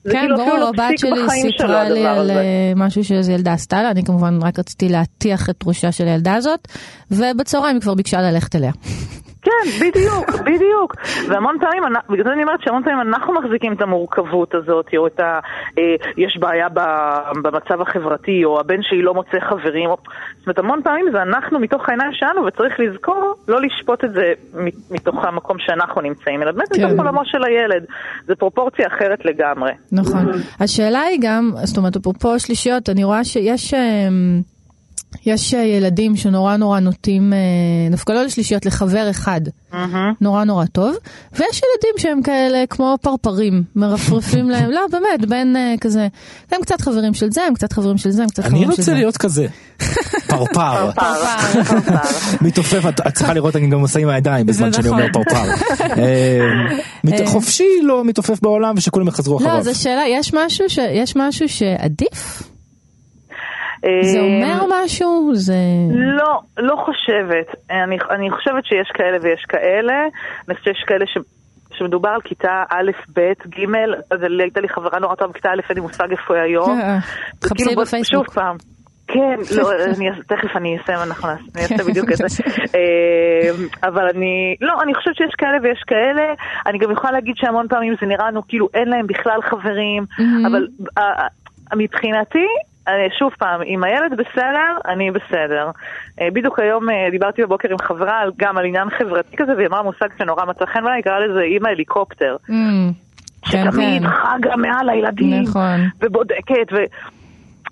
כן, 0.05 0.21
כאילו 0.21 0.37
ברור, 0.37 0.59
לא 0.59 0.69
הבת 0.69 0.99
שלי 0.99 1.29
סיפרה 1.29 1.89
לי 1.89 2.07
על 2.07 2.19
הזה. 2.19 2.33
אה, 2.33 2.73
משהו 2.77 3.05
שאיזו 3.05 3.33
ילדה 3.33 3.53
עשתה 3.53 3.83
לה, 3.83 3.91
אני 3.91 4.05
כמובן 4.05 4.39
רק 4.43 4.59
רציתי 4.59 4.89
להטיח 4.89 5.51
את 5.51 5.57
ראשה 5.67 5.93
של 5.93 6.05
הילדה 6.09 6.35
הזאת, 6.35 6.69
ובצהריים 7.11 7.75
היא 7.77 7.83
כבר 7.83 7.95
ביקשה 7.95 8.21
ללכת 8.21 8.57
אליה. 8.57 8.73
כן, 9.43 9.51
בדיוק, 9.81 10.31
בדיוק. 10.49 10.95
והמון 11.29 11.57
פעמים, 11.61 11.83
בגלל 12.11 12.25
זה 12.25 12.33
אני 12.33 12.43
אומרת 12.43 12.61
שהמון 12.63 12.83
פעמים 12.83 13.01
אנחנו 13.01 13.33
מחזיקים 13.35 13.73
את 13.73 13.81
המורכבות 13.81 14.55
הזאת, 14.55 14.87
או 14.97 15.07
את 15.07 15.21
ה... 15.21 15.41
אה, 15.79 15.95
יש 16.17 16.37
בעיה 16.41 16.69
במצב 17.43 17.81
החברתי, 17.81 18.45
או 18.45 18.61
הבן 18.61 18.83
שלי 18.83 19.03
לא 19.03 19.15
מוצא 19.15 19.39
חברים. 19.41 19.91
או... 19.91 19.97
זאת 20.39 20.47
אומרת, 20.47 20.59
המון 20.59 20.81
פעמים 20.85 21.05
זה 21.13 21.23
אנחנו 21.23 21.59
מתוך 21.59 21.89
העיניים 21.89 22.13
שלנו, 22.13 22.45
וצריך 22.45 22.81
לזכור 22.81 23.35
לא 23.49 23.61
לשפוט 23.63 24.05
את 24.05 24.13
זה 24.13 24.33
מתוך 24.91 25.25
המקום 25.25 25.57
שאנחנו 25.59 26.01
נמצאים, 26.01 26.43
אלא 26.43 26.53
באמת 26.53 26.69
כן. 26.73 26.87
מתוך 26.87 26.99
עולמו 26.99 27.21
של 27.25 27.45
הילד. 27.45 27.85
זה 28.27 28.35
פרופורציה 28.35 28.87
אחרת 28.87 29.25
לגמרי. 29.25 29.73
נכון. 29.93 30.27
השאלה 30.61 31.01
היא 31.01 31.19
גם, 31.23 31.51
זאת 31.65 31.77
אומרת, 31.77 31.97
אפרופו 31.97 32.39
שלישיות, 32.39 32.89
אני 32.89 33.05
רואה 33.05 33.25
שיש... 33.25 33.75
יש 35.27 35.55
אה, 35.55 35.61
ילדים 35.63 36.17
שנורא 36.17 36.57
נורא 36.57 36.81
נוטים, 36.81 37.33
אה, 37.33 37.39
דווקא 37.91 38.13
לא 38.13 38.23
לשלישיות, 38.23 38.67
לחבר 38.67 39.11
אחד, 39.11 39.41
נורא 40.21 40.45
נורא 40.45 40.65
טוב, 40.67 40.95
ויש 41.33 41.41
ילדים 41.63 41.95
שהם 41.99 42.23
כאלה 42.23 42.65
כמו 42.71 42.97
פרפרים, 43.03 43.63
מרפרפים 43.77 44.51
להם, 44.53 44.71
לא 44.71 44.81
באמת, 44.93 45.29
בין 45.29 45.57
אה, 45.57 45.75
כזה, 45.81 46.09
הם 46.53 46.61
קצת 46.63 46.81
חברים 46.81 47.15
של 47.15 47.31
זה, 47.31 47.43
הם 47.43 47.55
קצת 47.55 47.73
חברים 47.73 47.99
של 47.99 48.11
זה, 48.11 48.23
הם 48.23 48.29
קצת 48.29 48.45
אני 48.45 48.51
חברים 48.51 48.71
של 48.73 48.83
זה. 48.83 48.83
רוצה 48.83 48.95
להיות 48.95 49.17
כזה. 49.17 49.47
פרפר. 50.27 50.91
פרפר, 50.95 51.63
פרפר. 51.65 52.09
מתעופף, 52.47 52.83
את 53.09 53.15
צריכה 53.15 53.35
לראות, 53.35 53.57
אני 53.57 53.67
גם 53.67 53.81
עושה 53.81 54.01
עם 54.01 54.09
הידיים 54.09 54.47
בזמן 54.47 54.73
שאני 54.73 54.89
נכון. 54.89 55.01
אומר 55.01 55.13
פרפר. 55.13 55.43
מת- 57.05 57.21
אה. 57.21 57.27
חופשי 57.27 57.65
לא 57.83 58.05
מתעופף 58.05 58.41
בעולם 58.43 58.75
ושכולם 58.77 59.09
יחזרו 59.09 59.39
לא, 59.41 59.47
אחריו. 59.47 59.63
זו 59.63 59.81
שאלה, 59.83 60.03
יש 60.11 60.35
משהו 60.35 60.65
ש- 60.71 60.79
יש 60.79 61.17
משהו 61.17 61.49
שעדיף? 61.49 62.43
זה 64.03 64.19
אה, 64.19 64.25
אומר 64.25 64.63
משהו? 64.85 65.31
זה... 65.35 65.55
לא, 65.95 66.41
לא 66.59 66.77
חושבת. 66.77 67.47
אני, 67.71 67.97
אני 68.11 68.31
חושבת 68.31 68.65
שיש 68.65 68.89
כאלה 68.95 69.17
ויש 69.23 69.45
כאלה. 69.49 69.95
אני 70.49 70.55
חושבת 70.57 70.75
שיש 70.75 70.85
כאלה 70.87 71.05
ש... 71.07 71.19
שמדובר 71.79 72.09
על 72.09 72.21
כיתה 72.25 72.63
א', 72.71 72.91
ב', 73.17 73.21
ג', 73.49 73.65
אז 74.11 74.19
הייתה 74.41 74.61
לי 74.61 74.69
חברה 74.69 74.99
נורא 74.99 75.15
טובה 75.15 75.31
בכיתה 75.33 75.49
א', 75.49 75.61
אין 75.69 75.77
לי 75.77 75.81
מושג 75.81 76.11
איפה 76.11 76.35
היא 76.35 76.43
היום. 76.43 76.81
אה, 76.81 76.99
חפשי 77.45 77.55
כאילו, 77.65 77.75
בוא- 77.75 77.85
בפייסבוק. 77.85 78.27
שוב 78.27 78.35
פעם. 78.35 78.57
כן, 79.09 79.37
לא, 79.57 79.71
אני, 79.99 80.09
תכף 80.29 80.57
אני 80.57 80.77
אסיים, 80.83 80.99
אנחנו 81.07 81.29
נעשה- 81.29 81.75
אעשה 81.75 81.85
בדיוק 81.91 82.09
את 82.13 82.17
זה. 82.17 82.25
אה, 82.75 83.51
אבל 83.89 84.09
אני, 84.15 84.57
לא, 84.61 84.73
אני 84.83 84.95
חושבת 84.95 85.15
שיש 85.17 85.35
כאלה 85.39 85.59
ויש 85.63 85.83
כאלה. 85.87 86.23
אני 86.67 86.79
גם 86.79 86.91
יכולה 86.91 87.13
להגיד 87.13 87.35
שהמון 87.37 87.67
פעמים 87.69 87.95
זה 88.01 88.07
נראה 88.07 88.27
לנו 88.31 88.43
כאילו 88.49 88.69
אין 88.75 88.89
להם 88.89 89.07
בכלל 89.07 89.41
חברים, 89.51 90.05
אבל 90.51 90.67
אה, 90.99 91.03
אה, 91.03 91.27
מבחינתי, 91.77 92.47
שוב 93.19 93.33
פעם, 93.39 93.63
אם 93.63 93.85
הילד 93.85 94.13
בסדר, 94.13 94.79
אני 94.87 95.11
בסדר. 95.11 95.71
אה, 96.21 96.29
בדיוק 96.33 96.59
היום 96.59 96.91
אה, 96.91 97.11
דיברתי 97.11 97.43
בבוקר 97.43 97.69
עם 97.71 97.79
חברה 97.79 98.23
גם 98.37 98.59
על 98.59 98.65
עניין 98.65 98.91
חברתי 98.91 99.37
כזה, 99.37 99.53
והיא 99.57 99.67
אמרה 99.67 99.83
מושג 99.83 100.09
שנורא 100.19 100.45
מצא 100.45 100.67
חן 100.67 100.85
בעיניי, 100.85 101.03
קראה 101.03 101.21
לזה 101.21 101.41
אימא 101.41 101.69
הליקופטר. 101.69 102.37
Mm, 102.47 102.53
כן, 103.51 103.65
שתמיד 103.71 104.03
כן. 104.03 104.09
חגה 104.09 104.57
מעל 104.57 104.89
הילדים, 104.89 105.43
נכון. 105.43 105.81
ובודקת, 106.01 106.73
ו... 106.73 106.77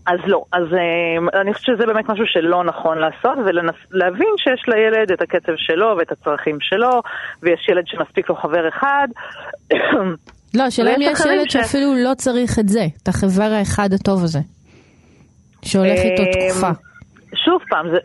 אז 0.07 0.19
לא, 0.27 0.45
אז 0.53 0.63
אה, 0.73 1.41
אני 1.41 1.55
חושבת 1.55 1.77
שזה 1.77 1.87
באמת 1.87 2.09
משהו 2.09 2.25
שלא 2.27 2.65
נכון 2.65 2.99
לעשות, 2.99 3.39
ולהבין 3.39 4.29
שיש 4.37 4.65
לילד 4.69 5.13
את 5.13 5.23
הקצב 5.23 5.53
שלו 5.57 5.95
ואת 5.99 6.13
הצרכים 6.13 6.59
שלו, 6.61 7.03
ויש 7.43 7.69
ילד 7.69 7.85
שמספיק 7.87 8.29
לו 8.29 8.37
חבר 8.37 8.69
אחד. 8.69 9.09
לא, 10.57 10.63
השאלה 10.63 10.97
אם 10.97 11.01
יש 11.01 11.21
ילד 11.21 11.51
ש- 11.51 11.53
שאפילו 11.53 11.95
לא 12.05 12.15
צריך 12.15 12.59
את 12.59 12.69
זה, 12.69 12.87
את 13.03 13.09
החבר 13.09 13.53
האחד 13.59 13.93
הטוב 13.93 14.25
הזה. 14.25 14.39
שהולך 15.67 15.99
איתו 15.99 16.23
אה, 16.23 16.49
תקופה. 16.51 16.69
שוב 17.45 17.63
פעם, 17.69 17.87
זה, 17.91 17.97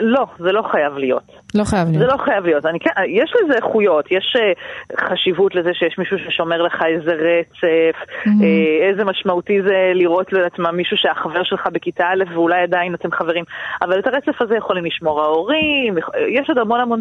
לא, 0.00 0.26
זה 0.38 0.52
לא 0.52 0.62
חייב 0.72 0.92
להיות. 0.96 1.22
לא 1.54 1.64
חייב 1.64 1.86
זה 1.88 1.98
להיות. 1.98 2.12
לא 2.12 2.24
חייב 2.24 2.44
להיות. 2.46 2.66
אני, 2.66 2.80
כן, 2.80 2.90
יש 3.08 3.32
לזה 3.44 3.54
איכויות, 3.56 4.04
יש 4.10 4.36
uh, 4.38 5.00
חשיבות 5.08 5.54
לזה 5.54 5.70
שיש 5.74 5.98
מישהו 5.98 6.16
ששומר 6.18 6.62
לך 6.62 6.82
איזה 6.86 7.12
רצף, 7.12 7.96
Mm-hmm. 8.24 8.28
uh, 8.28 8.44
איזה 8.90 9.04
משמעותי 9.04 9.62
זה 9.62 9.92
לראות 9.94 10.32
לעצמם 10.32 10.76
מישהו 10.76 10.96
שהחבר 10.96 11.42
שלך 11.42 11.66
בכיתה 11.72 12.04
א' 12.04 12.24
ואולי 12.34 12.62
עדיין 12.62 12.94
אתם 12.94 13.12
חברים, 13.12 13.44
אבל 13.82 13.98
את 13.98 14.06
הרצף 14.06 14.42
הזה 14.42 14.56
יכולים 14.56 14.84
לשמור 14.84 15.22
ההורים, 15.22 15.98
יכ- 15.98 16.08
יש 16.28 16.48
עוד 16.48 16.58
המון 16.58 16.80
המון 16.80 17.00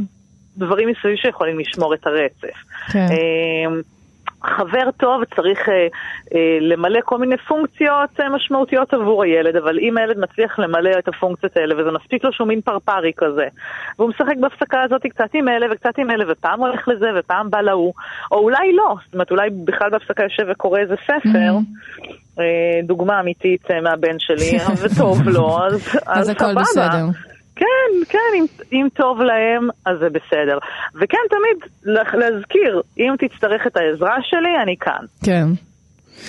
דברים 0.58 0.90
מסביב 0.90 1.16
שיכולים 1.16 1.60
לשמור 1.60 1.94
את 1.94 2.08
הרצף. 2.08 2.58
כן. 2.92 3.06
חבר 4.44 4.92
טוב 4.98 5.24
צריך 5.36 5.70
אה, 5.70 5.74
אה, 6.36 6.58
למלא 6.62 7.00
כל 7.06 7.18
מיני 7.18 7.38
פונקציות 7.38 8.20
אה, 8.20 8.30
משמעותיות 8.30 8.94
עבור 8.94 9.24
הילד, 9.24 9.56
אבל 9.56 9.80
אם 9.80 9.98
הילד 9.98 10.18
מצליח 10.20 10.60
למלא 10.60 10.90
את 11.00 11.08
הפונקציות 11.08 11.58
האלה 11.58 11.82
וזה 11.82 11.92
מספיק 11.92 12.24
לו 12.24 12.34
שהוא 12.34 12.48
מין 12.48 12.62
פרפרי 12.62 13.12
כזה, 13.18 13.48
והוא 14.00 14.10
משחק 14.10 14.38
בהפסקה 14.40 14.82
הזאת 14.82 15.02
קצת 15.02 15.30
עם 15.34 15.50
אלה 15.50 15.66
וקצת 15.72 15.98
עם 15.98 16.12
אלה, 16.12 16.26
ופעם 16.28 16.60
הולך 16.60 16.88
לזה 16.88 17.08
ופעם 17.20 17.50
בא 17.50 17.62
להוא, 17.62 17.94
או 18.32 18.38
אולי 18.38 18.74
לא, 18.74 18.96
זאת 19.06 19.14
אומרת 19.14 19.32
אולי 19.32 19.50
בכלל 19.50 19.90
בהפסקה 19.90 20.24
יושב 20.24 20.44
וקורא 20.52 20.80
איזה 20.80 20.96
ספר, 21.04 21.52
אה, 22.40 22.80
דוגמה 22.84 23.20
אמיתית 23.20 23.72
אה, 23.72 23.82
מהבן 23.82 24.20
שלי, 24.20 24.58
וטוב 24.82 25.30
לו, 25.30 25.66
אז, 25.66 25.98
אז 26.08 26.30
הכל 26.30 26.46
סבבה. 26.46 26.62
בסדר. 26.62 27.27
כן, 27.58 27.66
כן, 28.10 28.20
אם, 28.40 28.46
אם 28.74 28.88
טוב 28.94 29.22
להם, 29.22 29.68
אז 29.86 29.98
זה 30.00 30.10
בסדר. 30.10 30.58
וכן, 30.96 31.18
תמיד 31.30 31.58
לה- 31.84 32.04
להזכיר, 32.18 32.82
אם 32.98 33.14
תצטרך 33.20 33.68
את 33.68 33.78
העזרה 33.78 34.16
שלי, 34.22 34.64
אני 34.64 34.76
כאן. 34.80 35.06
כן. 35.26 35.46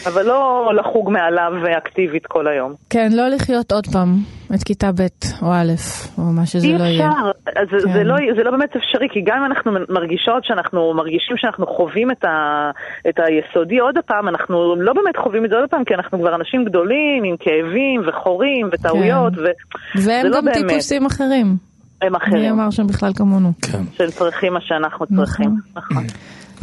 אבל 0.06 0.22
לא 0.22 0.70
לחוג 0.74 1.10
מעליו 1.10 1.52
אקטיבית 1.78 2.26
כל 2.26 2.48
היום. 2.48 2.74
כן, 2.90 3.08
לא 3.12 3.28
לחיות 3.28 3.72
עוד 3.72 3.86
פעם 3.92 4.16
את 4.54 4.62
כיתה 4.62 4.92
ב' 4.92 5.06
או 5.42 5.52
א', 5.52 5.72
או 6.18 6.22
מה 6.22 6.46
שזה 6.46 6.66
אי 6.66 6.78
לא 6.78 6.84
יהיה. 6.84 7.08
אפשר, 7.08 7.30
אז 7.60 7.68
זה, 7.70 7.86
כן. 7.88 7.92
זה, 7.92 8.04
לא, 8.04 8.14
זה 8.36 8.42
לא 8.42 8.50
באמת 8.50 8.76
אפשרי, 8.76 9.08
כי 9.12 9.20
גם 9.20 9.36
אם 9.38 9.44
אנחנו 9.44 9.72
מרגישות 9.88 10.44
שאנחנו 10.44 10.94
מרגישים 10.94 11.36
שאנחנו 11.36 11.66
חווים 11.66 12.10
את, 12.10 12.24
ה, 12.24 12.70
את 13.08 13.14
היסודי 13.18 13.78
עוד 13.78 13.98
פעם, 14.06 14.28
אנחנו 14.28 14.76
לא 14.76 14.92
באמת 14.92 15.16
חווים 15.16 15.44
את 15.44 15.50
זה 15.50 15.56
עוד 15.56 15.70
פעם, 15.70 15.84
כי 15.84 15.94
אנחנו 15.94 16.18
כבר 16.20 16.34
אנשים 16.34 16.64
גדולים 16.64 17.24
עם 17.24 17.36
כאבים 17.40 18.08
וחורים 18.08 18.68
וטעויות, 18.72 19.34
כן. 19.34 19.40
וזה 19.40 20.10
והם 20.10 20.26
לא 20.26 20.36
גם 20.36 20.44
באמת. 20.44 20.56
טיפוסים 20.56 21.06
אחרים. 21.06 21.56
הם 22.02 22.12
מי 22.12 22.18
אחרים, 22.18 22.52
אמר 22.52 22.70
שהם 22.70 22.86
בכלל 22.86 23.12
כמונו. 23.16 23.52
כן. 23.62 23.82
שהם 23.92 24.10
צריכים 24.10 24.52
מה 24.52 24.60
שאנחנו 24.60 25.06
צריכים. 25.06 25.50
נכון. 25.76 26.04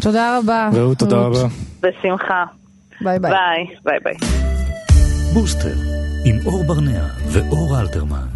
תודה 0.01 0.37
רבה. 0.37 0.69
והוא 0.73 0.95
תודה. 0.95 1.17
רבה. 1.17 1.47
בשמחה. 1.81 2.43
ביי 3.01 3.19
ביי. 3.19 3.31
ביי, 3.31 3.75
ביי 3.83 3.99
ביי. 4.03 4.13
בוסטר, 5.33 5.73
עם 6.25 6.35
אור 6.45 6.63
ברנע 6.63 7.05
ואור 7.31 7.79
אלתרמן. 7.81 8.27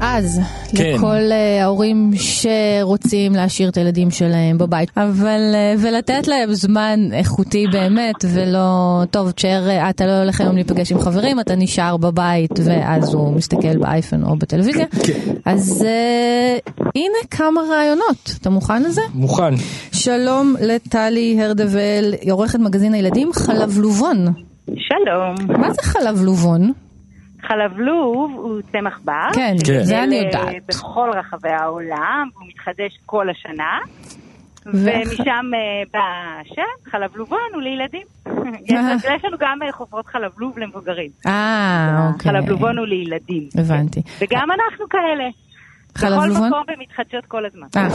אז, 0.00 0.40
כן. 0.76 0.92
לכל 0.94 1.32
אה, 1.32 1.62
ההורים 1.64 2.10
שרוצים 2.14 3.32
להשאיר 3.32 3.68
את 3.68 3.76
הילדים 3.76 4.10
שלהם 4.10 4.58
בבית, 4.58 4.90
אבל, 4.96 5.40
אה, 5.54 5.74
ולתת 5.78 6.28
להם 6.28 6.52
זמן 6.52 7.00
איכותי 7.12 7.66
באמת, 7.72 8.24
ולא, 8.34 9.02
טוב, 9.10 9.30
תשאר, 9.30 9.68
אה, 9.68 9.90
אתה 9.90 10.06
לא 10.06 10.18
הולך 10.22 10.40
היום 10.40 10.54
להיפגש 10.54 10.92
עם 10.92 11.00
חברים, 11.00 11.40
אתה 11.40 11.54
נשאר 11.56 11.96
בבית, 11.96 12.50
ואז 12.64 13.14
הוא 13.14 13.32
מסתכל 13.32 13.76
באייפון 13.76 14.24
או 14.24 14.36
בטלוויזיה. 14.36 14.86
כן. 15.06 15.18
אז 15.44 15.84
אה, 15.88 16.58
הנה 16.94 17.18
כמה 17.30 17.60
רעיונות, 17.70 18.32
אתה 18.40 18.50
מוכן 18.50 18.82
לזה? 18.82 19.02
מוכן. 19.14 19.54
שלום 19.92 20.54
לטלי 20.60 21.42
הרדבל, 21.42 22.14
עורכת 22.30 22.58
מגזין 22.58 22.94
הילדים 22.94 23.32
חלבלובון. 23.32 24.26
שלום. 24.66 25.58
מה 25.58 25.72
זה 25.72 25.82
חלבלובון? 25.82 26.72
חלבלוב 27.48 28.32
הוא 28.34 28.60
צמח 28.72 29.00
בר. 29.04 29.28
כן, 29.34 29.56
כן. 29.66 29.82
זה 29.84 30.02
אני 30.04 30.18
אה, 30.18 30.24
יודעת. 30.24 30.46
בכל 30.68 31.10
רחבי 31.14 31.48
העולם, 31.50 32.28
הוא 32.34 32.48
מתחדש 32.48 32.98
כל 33.06 33.26
השנה. 33.30 33.78
ומשם 34.66 35.50
אה, 35.54 35.82
בא 35.92 36.00
השם, 36.40 36.90
חלבלובון 36.90 37.38
הוא 37.54 37.62
לילדים. 37.62 38.06
יש 39.16 39.24
לנו- 39.24 39.36
גם 39.40 39.58
אה, 39.62 39.72
חוברות 39.72 40.06
חלבלוב 40.06 40.58
למבוגרים. 40.58 41.10
אה, 41.26 42.08
אוקיי. 42.12 42.32
חלבלובון 42.32 42.78
הוא 42.78 42.86
לילדים. 42.86 43.48
הבנתי. 43.58 44.02
וגם 44.20 44.48
אנחנו 44.52 44.84
כאלה. 44.88 45.28
בכל? 45.94 46.30
מקום 46.30 46.62
ומתחדשות 46.76 47.24
כל 47.28 47.42
הזמן. 47.46 47.66
אה, 47.76 47.88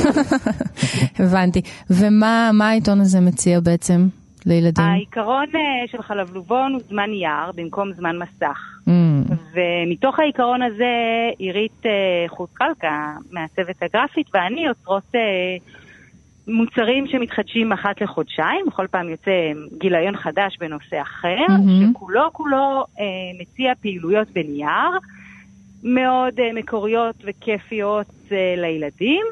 הבנתי. 1.25 1.61
ומה 1.89 2.49
מה 2.53 2.69
העיתון 2.69 3.01
הזה 3.01 3.19
מציע 3.21 3.59
בעצם 3.59 4.07
לילדים? 4.45 4.85
העיקרון 4.85 5.45
אה, 5.55 5.87
של 5.91 6.01
חלבלובון 6.01 6.73
הוא 6.73 6.81
זמן 6.89 7.13
יער 7.13 7.51
במקום 7.55 7.93
זמן 7.93 8.17
מסך. 8.17 8.59
Mm, 8.87 9.33
ומתוך 9.53 10.19
העיקרון 10.19 10.61
הזה, 10.61 10.93
עירית 11.37 11.85
אה, 11.85 12.25
חוץ-קלקה, 12.27 13.13
מעצבת 13.31 13.83
הגרפית, 13.83 14.27
ואני 14.33 14.65
יוצרות 14.65 15.15
אה, 15.15 15.21
מוצרים 16.47 17.07
שמתחדשים 17.07 17.71
אחת 17.71 18.01
לחודשיים, 18.01 18.65
בכל 18.67 18.87
פעם 18.87 19.09
יוצא 19.09 19.31
גיליון 19.77 20.17
חדש 20.17 20.57
בנושא 20.59 21.01
אחר, 21.01 21.45
מהמם. 21.49 21.91
שכולו 21.93 22.33
כולו 22.33 22.85
מציע 23.39 23.73
פעילויות 23.81 24.27
בנייר, 24.31 24.91
מאוד 25.83 26.33
מקוריות 26.53 27.15
וכיפיות 27.23 28.07
לילדים, 28.57 29.25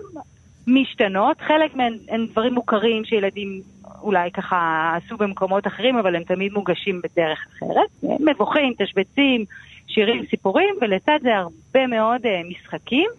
משתנות, 0.67 1.41
חלק 1.41 1.76
מהן 1.76 1.93
הן 2.10 2.26
דברים 2.32 2.54
מוכרים 2.54 3.06
שילדים 3.06 3.62
אולי 4.03 4.31
ככה 4.31 4.91
עשו 4.97 5.17
במקומות 5.17 5.67
אחרים, 5.67 5.97
אבל 5.97 6.15
הם 6.15 6.23
תמיד 6.23 6.53
מוגשים 6.53 7.01
בדרך 7.03 7.45
אחרת. 7.57 8.19
מבוכים, 8.19 8.73
תשבצים, 8.77 9.45
שירים, 9.87 10.25
סיפורים, 10.29 10.75
ולצד 10.81 11.19
זה 11.21 11.35
הרבה 11.35 11.87
מאוד 11.87 12.25
אה, 12.25 12.41
משחקים, 12.49 13.09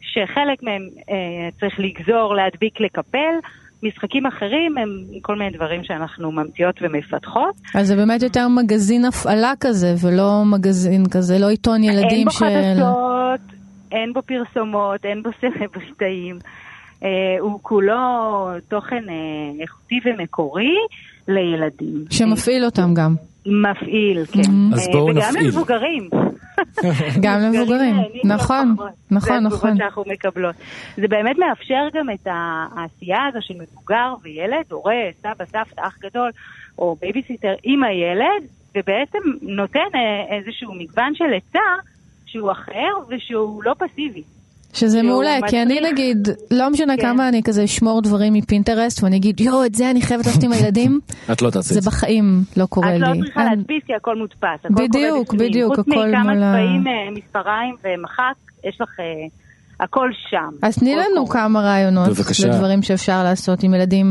שחלק 0.00 0.62
מהם 0.62 0.88
אה, 1.10 1.48
צריך 1.60 1.80
לגזור, 1.80 2.34
להדביק, 2.34 2.80
לקפל. 2.80 3.34
משחקים 3.82 4.26
אחרים 4.26 4.78
הם 4.78 4.88
כל 5.22 5.36
מיני 5.36 5.50
דברים 5.50 5.84
שאנחנו 5.84 6.32
ממציאות 6.32 6.74
ומפתחות. 6.80 7.54
אז 7.74 7.86
זה 7.86 7.96
באמת 7.96 8.22
יותר 8.22 8.48
מגזין 8.48 9.04
הפעלה 9.04 9.52
כזה, 9.60 9.94
ולא 10.02 10.42
מגזין 10.44 11.02
כזה, 11.10 11.38
לא 11.38 11.48
עיתון 11.48 11.84
ילדים 11.84 12.10
אין 12.10 12.24
בו 12.24 12.30
של... 12.30 12.44
חדשות, 12.44 13.40
אין 13.92 14.12
בו 14.12 14.22
פרסומות, 14.22 15.04
אין 15.04 15.22
בו 15.22 15.30
סלבריטאים. 15.40 16.38
אה, 17.02 17.08
הוא 17.40 17.58
כולו 17.62 17.94
תוכן 18.68 19.04
אה, 19.08 19.14
איכותי 19.62 20.00
ומקורי 20.04 20.74
לילדים. 21.28 22.04
שמפעיל 22.10 22.64
אותם 22.64 22.94
גם. 22.94 23.14
מפעיל, 23.46 24.26
כן. 24.26 24.40
Mhm. 24.40 24.74
אז 24.74 24.88
אה, 24.88 24.92
בואו 24.92 25.06
וגם 25.06 25.16
נפעיל. 25.16 25.46
למבוגרים. 25.46 26.08
גם 27.24 27.40
למבוגרים. 27.40 27.96
נכון, 28.34 28.74
פחות. 28.76 28.90
נכון, 29.10 29.28
זה 29.28 29.40
נכון. 29.40 29.46
התגובות 29.46 29.76
שאנחנו 29.78 30.04
מקבלות. 30.06 30.54
זה 30.96 31.08
באמת 31.08 31.36
מאפשר 31.38 31.88
גם 31.94 32.10
את 32.10 32.26
העשייה 32.26 33.18
הזו 33.28 33.38
של 33.40 33.54
מבוגר 33.54 34.14
וילד, 34.22 34.64
הורה, 34.70 34.94
סבא, 35.20 35.44
סבתא, 35.44 35.80
אח 35.86 35.98
גדול, 36.00 36.30
או 36.78 36.96
בייביסיטר 37.00 37.54
עם 37.62 37.84
הילד, 37.84 38.48
ובעצם 38.76 39.18
נותן 39.42 39.88
איזשהו 40.30 40.74
מגוון 40.74 41.14
של 41.14 41.34
עצה 41.34 41.60
שהוא 42.26 42.52
אחר 42.52 42.90
ושהוא 43.08 43.64
לא 43.64 43.74
פסיבי. 43.78 44.22
שזה 44.72 45.02
מעולה, 45.02 45.30
כי 45.48 45.62
אני 45.62 45.80
נגיד, 45.92 46.28
לא 46.50 46.70
משנה 46.70 46.96
כן. 46.96 47.02
כמה 47.02 47.28
אני 47.28 47.42
כזה 47.42 47.64
אשמור 47.64 48.02
דברים 48.02 48.32
מפינטרסט 48.32 49.02
ואני 49.02 49.16
אגיד, 49.16 49.40
יואו, 49.40 49.64
את 49.64 49.74
זה 49.74 49.90
אני 49.90 50.02
חייבת 50.02 50.26
לעשות 50.26 50.42
עם 50.42 50.52
הילדים, 50.52 51.00
את 51.32 51.42
לא 51.42 51.50
תעשי 51.50 51.74
זה 51.74 51.78
את 51.78 51.84
זה. 51.84 51.90
בחיים 51.90 52.24
לא 52.56 52.66
קורה 52.66 52.96
את 52.96 53.00
לי. 53.00 53.18
לא 53.18 53.24
צריכה 53.24 53.44
להדפיס 53.44 53.84
כי 53.86 53.94
הכל 53.94 54.16
מודפס. 54.16 54.46
הכל 54.64 54.74
בדיוק. 54.84 55.34
בדיוק, 55.34 55.76
חוץ 55.76 55.88
הכל 55.88 56.08
מכמה 56.08 56.22
מול 56.34 56.42
ה- 56.42 56.52
צבעים, 56.52 56.84
אה, 56.86 56.92
מספריים 57.10 57.74
ומחק, 57.84 58.34
יש 58.64 58.80
לך 58.80 59.00
אה, 59.00 59.04
הכל 59.80 60.10
שם. 60.30 60.50
אז 60.62 60.78
תני 60.78 60.96
לנו 60.96 61.26
קורה. 61.26 61.40
כמה 61.40 61.60
רעיונות 61.60 62.08
בבקשה. 62.08 62.48
לדברים 62.48 62.82
שאפשר 62.82 63.22
לעשות 63.22 63.62
עם 63.62 63.74
ילדים 63.74 64.06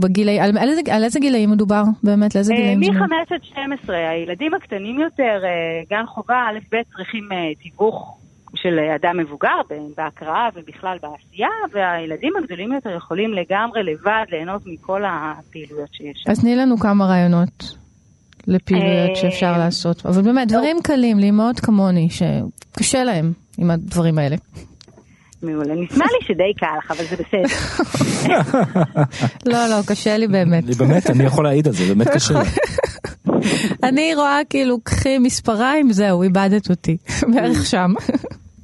בגילי, 0.00 0.40
על 0.40 0.58
על 0.58 0.68
איזה- 0.68 0.80
על 0.90 1.04
איזה 1.04 1.20
גילאים 1.20 1.50
מדובר 1.50 1.82
באמת? 2.02 2.34
לאיזה 2.34 2.52
אה, 2.52 2.58
גילאים? 2.58 2.84
זה? 2.84 2.90
מ-5 2.90 3.02
עד 3.34 3.42
12, 3.44 3.96
הילדים 3.96 4.54
הקטנים 4.54 5.00
יותר, 5.00 5.40
גן 5.90 6.06
חובה, 6.06 6.34
א' 6.50 6.58
ב', 6.72 6.96
צריכים 6.96 7.28
תיווך 7.62 8.16
של 8.56 8.78
אדם 8.78 9.18
מבוגר 9.18 9.60
בהקראה 9.96 10.48
ובכלל 10.54 10.98
בעשייה, 11.02 11.48
והילדים 11.72 12.32
הגדולים 12.42 12.72
יותר 12.72 12.90
יכולים 12.96 13.32
לגמרי 13.32 13.82
לבד 13.82 14.24
ליהנות 14.30 14.62
מכל 14.66 15.02
הפעילויות 15.04 15.88
שיש. 15.92 16.24
אז 16.28 16.40
תני 16.40 16.56
לנו 16.56 16.78
כמה 16.78 17.06
רעיונות 17.06 17.76
לפעילויות 18.46 19.10
אה, 19.10 19.16
שאפשר 19.16 19.58
לעשות. 19.58 20.06
אבל 20.06 20.22
באמת, 20.22 20.48
דברים 20.48 20.76
קלים 20.82 21.18
לאמהות 21.18 21.60
כמוני, 21.60 22.08
שקשה 22.10 23.04
להם 23.04 23.32
עם 23.58 23.70
הדברים 23.70 24.18
האלה. 24.18 24.36
מעולה. 25.42 25.74
נשמע 25.74 26.04
לי 26.04 26.26
שדי 26.26 26.52
קל 26.56 26.66
לך, 26.78 26.90
אבל 26.90 27.04
זה 27.04 27.16
בסדר. 27.16 27.56
לא, 29.52 29.66
לא, 29.66 29.76
קשה 29.86 30.16
לי 30.16 30.26
באמת. 30.26 30.64
אני 30.64 30.74
באמת, 30.74 31.10
אני 31.10 31.24
יכול 31.24 31.44
להעיד 31.44 31.66
על 31.66 31.72
זה, 31.72 31.94
באמת 31.94 32.08
קשה. 32.08 32.34
לי. 32.34 32.48
אני 33.88 34.14
רואה 34.14 34.38
כאילו, 34.50 34.80
קחי 34.80 35.18
מספריים, 35.18 35.92
זהו, 35.92 36.22
איבדת 36.22 36.70
אותי. 36.70 36.96
בערך 37.32 37.66
שם. 37.66 37.92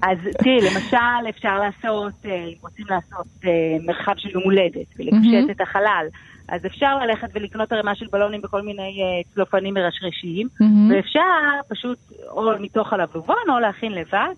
אז 0.02 0.18
תראי, 0.38 0.60
למשל 0.60 1.28
אפשר 1.28 1.58
לעשות, 1.58 2.12
אה, 2.24 2.44
אם 2.44 2.54
רוצים 2.62 2.86
לעשות 2.90 3.26
אה, 3.44 3.50
מרחב 3.86 4.12
של 4.16 4.30
יום 4.30 4.42
הולדת 4.42 4.86
ולקשט 4.98 5.50
את 5.50 5.60
החלל, 5.60 6.06
אז 6.48 6.66
אפשר 6.66 6.98
ללכת 6.98 7.28
ולקנות 7.34 7.72
ערימה 7.72 7.94
של 7.94 8.06
בלונים 8.12 8.40
בכל 8.40 8.62
מיני 8.62 8.82
אה, 9.02 9.34
צלופנים 9.34 9.74
מרשרשיים, 9.74 10.48
מהמם. 10.60 10.90
ואפשר 10.90 11.20
פשוט 11.68 11.98
או 12.30 12.50
מתוך 12.60 12.92
הלבלובון 12.92 13.44
או 13.48 13.58
להכין 13.60 13.92
לבד 13.92 14.34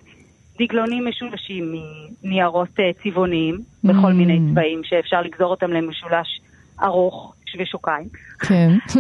דגלונים 0.59 1.07
משולשים 1.07 1.75
מניירות 2.23 2.69
צבעוניים 3.03 3.59
בכל. 3.85 4.13
מיני 4.13 4.41
צבעים 4.51 4.81
שאפשר 4.85 5.23
לגזור 5.23 5.51
אותם 5.51 5.71
למשולש 5.71 6.41
ארוך, 6.83 7.35
שווה 7.55 7.67
שוקיים. 7.67 8.09
כן. 8.39 8.71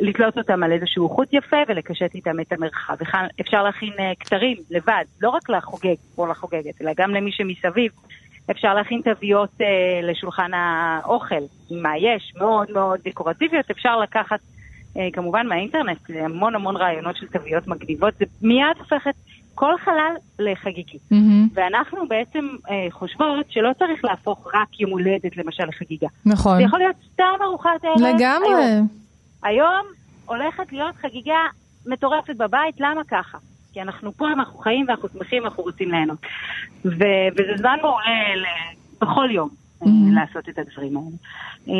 ולתלות 0.00 0.38
אותם 0.38 0.62
על 0.62 0.72
איזשהו 0.72 1.08
חוט 1.08 1.28
יפה 1.32 1.56
ולקשט 1.68 2.14
איתם 2.14 2.40
את 2.40 2.52
המרחב. 2.52 2.96
אפשר 3.40 3.62
להכין 3.62 3.92
אה, 3.98 4.12
כתרים 4.20 4.56
לבד, 4.70 5.04
לא 5.20 5.28
רק 5.28 5.48
לחוגג 5.48 5.94
או 6.18 6.26
לחוגגת, 6.26 6.82
אלא 6.82 6.92
גם 6.96 7.10
למי 7.10 7.32
שמסביב. 7.32 7.92
אפשר 8.50 8.74
להכין 8.74 9.00
תוויות 9.00 9.50
אה, 9.60 10.00
לשולחן 10.02 10.50
האוכל, 10.54 11.44
מה 11.70 11.98
יש, 11.98 12.32
מאוד 12.36 12.70
מאוד 12.70 13.00
דקורטיביות. 13.04 13.70
אפשר 13.70 14.00
לקחת 14.00 14.40
אה, 14.96 15.08
כמובן 15.12 15.46
מהאינטרנט 15.46 16.10
אה, 16.10 16.24
המון 16.24 16.54
המון 16.54 16.76
רעיונות 16.76 17.16
של 17.16 17.26
תוויות 17.26 17.66
מגניבות. 17.66 18.14
זה 18.18 18.24
מיד 18.42 18.76
הופך 18.78 19.06
את 19.08 19.14
כל 19.54 19.78
חלל 19.84 20.14
לחגיגי. 20.38 20.98
מהמם. 21.10 21.48
ואנחנו 21.54 22.08
בעצם 22.08 22.48
אה, 22.70 22.86
חושבות 22.90 23.46
שלא 23.50 23.70
צריך 23.78 24.04
להפוך 24.04 24.46
רק 24.54 24.80
יום 24.80 24.90
הולדת 24.90 25.36
למשל 25.36 25.64
לחגיגה. 25.68 26.06
נכון. 26.26 26.56
זה 26.56 26.62
יכול 26.62 26.78
להיות 26.78 26.96
סתם 27.12 27.42
ארוחת 27.44 27.70
ערב. 27.84 27.96
לגמרי. 28.00 28.64
היום. 28.64 28.88
היום 29.42 29.86
הולכת 30.26 30.72
להיות 30.72 30.96
חגיגה 30.96 31.38
מטורפת 31.86 32.36
בבית, 32.36 32.80
למה 32.80 33.00
ככה? 33.08 33.38
כי 33.72 33.82
אנחנו 33.82 34.12
פה, 34.12 34.28
אנחנו 34.32 34.58
חיים 34.58 34.86
ואנחנו 34.88 35.08
שמחים 35.08 35.42
ואנחנו 35.42 35.62
רוצים 35.62 35.90
ליהנות. 35.90 36.18
ו- 36.84 36.90
וזה 37.32 37.52
זמן 37.56 37.76
מעולה 37.82 38.04
ל- 38.36 38.74
בכל 39.04 39.28
יום 39.30 39.48
Mhm. 39.82 39.86
לעשות 40.14 40.48
את 40.48 40.58
הדברים 40.58 40.96
האלה. 40.96 41.08
אה, 41.68 41.74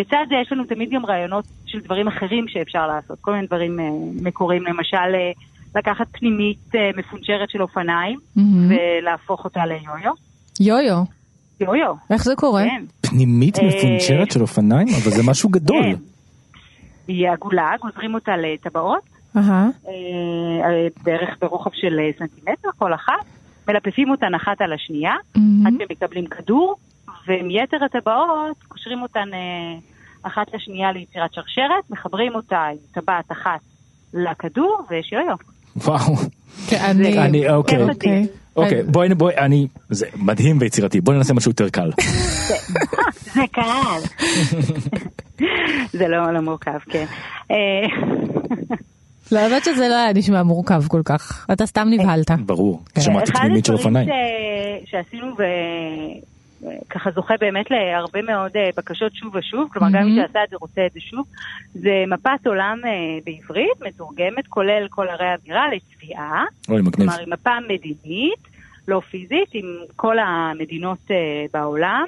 לצד 0.00 0.26
זה 0.28 0.34
יש 0.42 0.52
לנו 0.52 0.64
תמיד 0.64 0.90
גם 0.90 1.06
רעיונות 1.06 1.44
של 1.66 1.80
דברים 1.80 2.08
אחרים 2.08 2.48
שאפשר 2.48 2.86
לעשות, 2.86 3.18
כל 3.20 3.32
מיני 3.32 3.46
דברים 3.46 3.80
אה, 3.80 3.84
מקוריים, 4.22 4.62
למשל 4.66 5.14
לקחת 5.76 6.06
פנימית 6.12 6.74
אה, 6.74 6.90
מפונצ'רת 6.96 7.50
של 7.50 7.62
אופניים 7.62 8.18
מהמם. 8.36 8.72
ולהפוך 9.00 9.44
אותה 9.44 9.66
ליו-יו. 9.66 10.12
יו-יו, 10.60 11.02
יו-יו, 11.60 11.94
איך 12.10 12.24
זה 12.24 12.34
קורה? 12.36 12.64
כן. 12.64 12.84
פנימית 13.00 13.58
אה, 13.58 13.64
מפונצ'רת 13.64 14.30
של 14.30 14.40
אופניים? 14.42 14.88
אבל 14.88 15.10
זה 15.10 15.22
משהו 15.30 15.48
גדול. 15.48 15.82
כן. 15.82 16.00
היא 17.08 17.30
עגולה, 17.30 17.72
גוזרים 17.82 18.14
אותה 18.14 18.36
לטבעות, 18.36 19.02
אהה. 19.36 19.68
אה, 19.86 19.92
אה, 20.64 20.86
בערך 21.02 21.36
ברוחב 21.40 21.70
של 21.74 22.00
סנטימטר 22.18 22.68
כל 22.78 22.94
אחת, 22.94 23.24
מלפפים 23.68 24.10
אותן 24.10 24.34
אחת 24.34 24.60
על 24.60 24.72
השנייה, 24.72 25.14
מהמם. 25.36 25.66
עד 25.66 25.72
שמקבלים 25.78 26.26
כדור, 26.26 26.76
ועם 27.26 27.50
יתר 27.50 27.84
הטבעות 27.84 28.56
קושרים 28.68 29.02
אותן 29.02 29.28
אחת 30.22 30.54
לשנייה 30.54 30.92
ליצירת 30.92 31.34
שרשרת, 31.34 31.90
מחברים 31.90 32.34
אותה 32.34 32.64
עם 32.64 32.76
טבעת 32.92 33.32
אחת 33.32 33.60
לכדור, 34.14 34.82
ויש 34.90 35.12
יו-יו. 35.12 35.36
וואו. 35.76 36.16
כן, 36.68 36.76
אני... 36.84 37.18
אני, 37.18 37.48
אוקיי. 37.50 37.78
כן, 37.78 37.88
אוקיי. 37.90 38.26
אוקיי, 38.56 38.82
בואי, 38.82 39.08
בואי, 39.14 39.36
אני, 39.38 39.66
זה 39.90 40.06
מדהים 40.16 40.58
ויצירתי, 40.60 41.00
בואי 41.00 41.16
ננסה 41.16 41.34
משהו 41.34 41.50
יותר 41.50 41.68
קל. 41.68 41.90
זה 43.34 43.40
קל. 43.52 44.00
זה 45.92 46.08
לא 46.08 46.32
לא 46.34 46.40
מורכב, 46.40 46.78
כן. 46.90 47.04
אה, 47.50 47.56
לא, 49.32 49.38
האמת 49.38 49.64
שזה 49.64 49.88
לא 49.88 49.94
היה 49.94 50.12
נשמע 50.12 50.42
מורכב 50.42 50.82
כל 50.88 51.02
כך. 51.04 51.46
אתה 51.52 51.66
סתם 51.66 51.88
נבהלת. 51.90 52.30
ברור, 52.46 52.82
כן. 52.94 53.00
שמעתי 53.00 53.32
פנימית 53.32 53.64
של 53.64 53.74
אחד 53.74 53.82
אופניים. 53.84 54.08
הדברים 54.08 54.22
ש- 54.86 54.90
שעשינו 54.90 55.26
וככה 56.66 57.10
זוכה 57.10 57.34
באמת 57.40 57.70
להרבה 57.70 58.22
מאוד 58.22 58.50
אה, 58.56 58.70
בקשות 58.76 59.14
שוב 59.14 59.34
ושוב, 59.36 59.68
כלומר 59.72 59.88
גם 59.92 60.04
מי. 60.04 60.16
שעשה 60.16 60.44
את 60.44 60.50
זה 60.50 60.56
רוצה 60.60 60.86
את 60.86 60.92
זה 60.92 61.00
שוב, 61.00 61.26
זה 61.74 62.04
מפת 62.08 62.46
עולם 62.46 62.78
אה, 62.84 62.90
בעברית, 63.24 63.82
מתורגמת, 63.86 64.46
כולל 64.48 64.86
כל 64.90 65.08
ערי 65.08 65.28
הבירה 65.28 65.64
לצביעה, 65.74 66.44
אוי, 66.68 66.80
מגניב. 66.80 66.94
כלומר 66.94 67.18
היא 67.18 67.28
מפה 67.28 67.60
מדינית, 67.68 68.48
לא 68.88 69.00
פיזית, 69.10 69.48
עם 69.52 69.76
כל 69.96 70.18
המדינות 70.18 71.10
אה, 71.10 71.16
בעולם, 71.52 72.04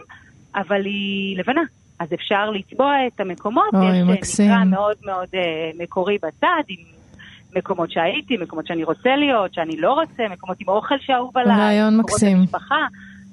אבל 0.55 0.85
היא 0.85 1.38
לבנה. 1.38 1.62
אז 1.99 2.12
אפשר 2.12 2.51
לצבוע 2.51 2.94
את 3.07 3.21
המקומות, 3.21 3.75
אוי, 3.75 3.97
יש 3.97 4.09
מקסים. 4.09 4.51
מקרא 4.51 4.64
מאוד 4.64 4.97
מאוד 5.05 5.29
מקורי 5.79 6.18
בצד, 6.23 6.62
עם 6.68 6.85
מקומות 7.57 7.90
שהייתי, 7.90 8.37
מקומות 8.37 8.66
שאני 8.66 8.85
רוצה 8.85 9.16
להיות, 9.16 9.55
שאני 9.55 9.77
לא 9.77 9.92
רוצה, 9.92 10.23
מקומות 10.31 10.57
עם 10.61 10.68
אוכל 10.68 10.94
שאהוב 11.01 11.38
עליי, 11.38 11.57
רעיון 11.57 11.97
מקומות 11.97 12.11
מקסים. 12.11 12.44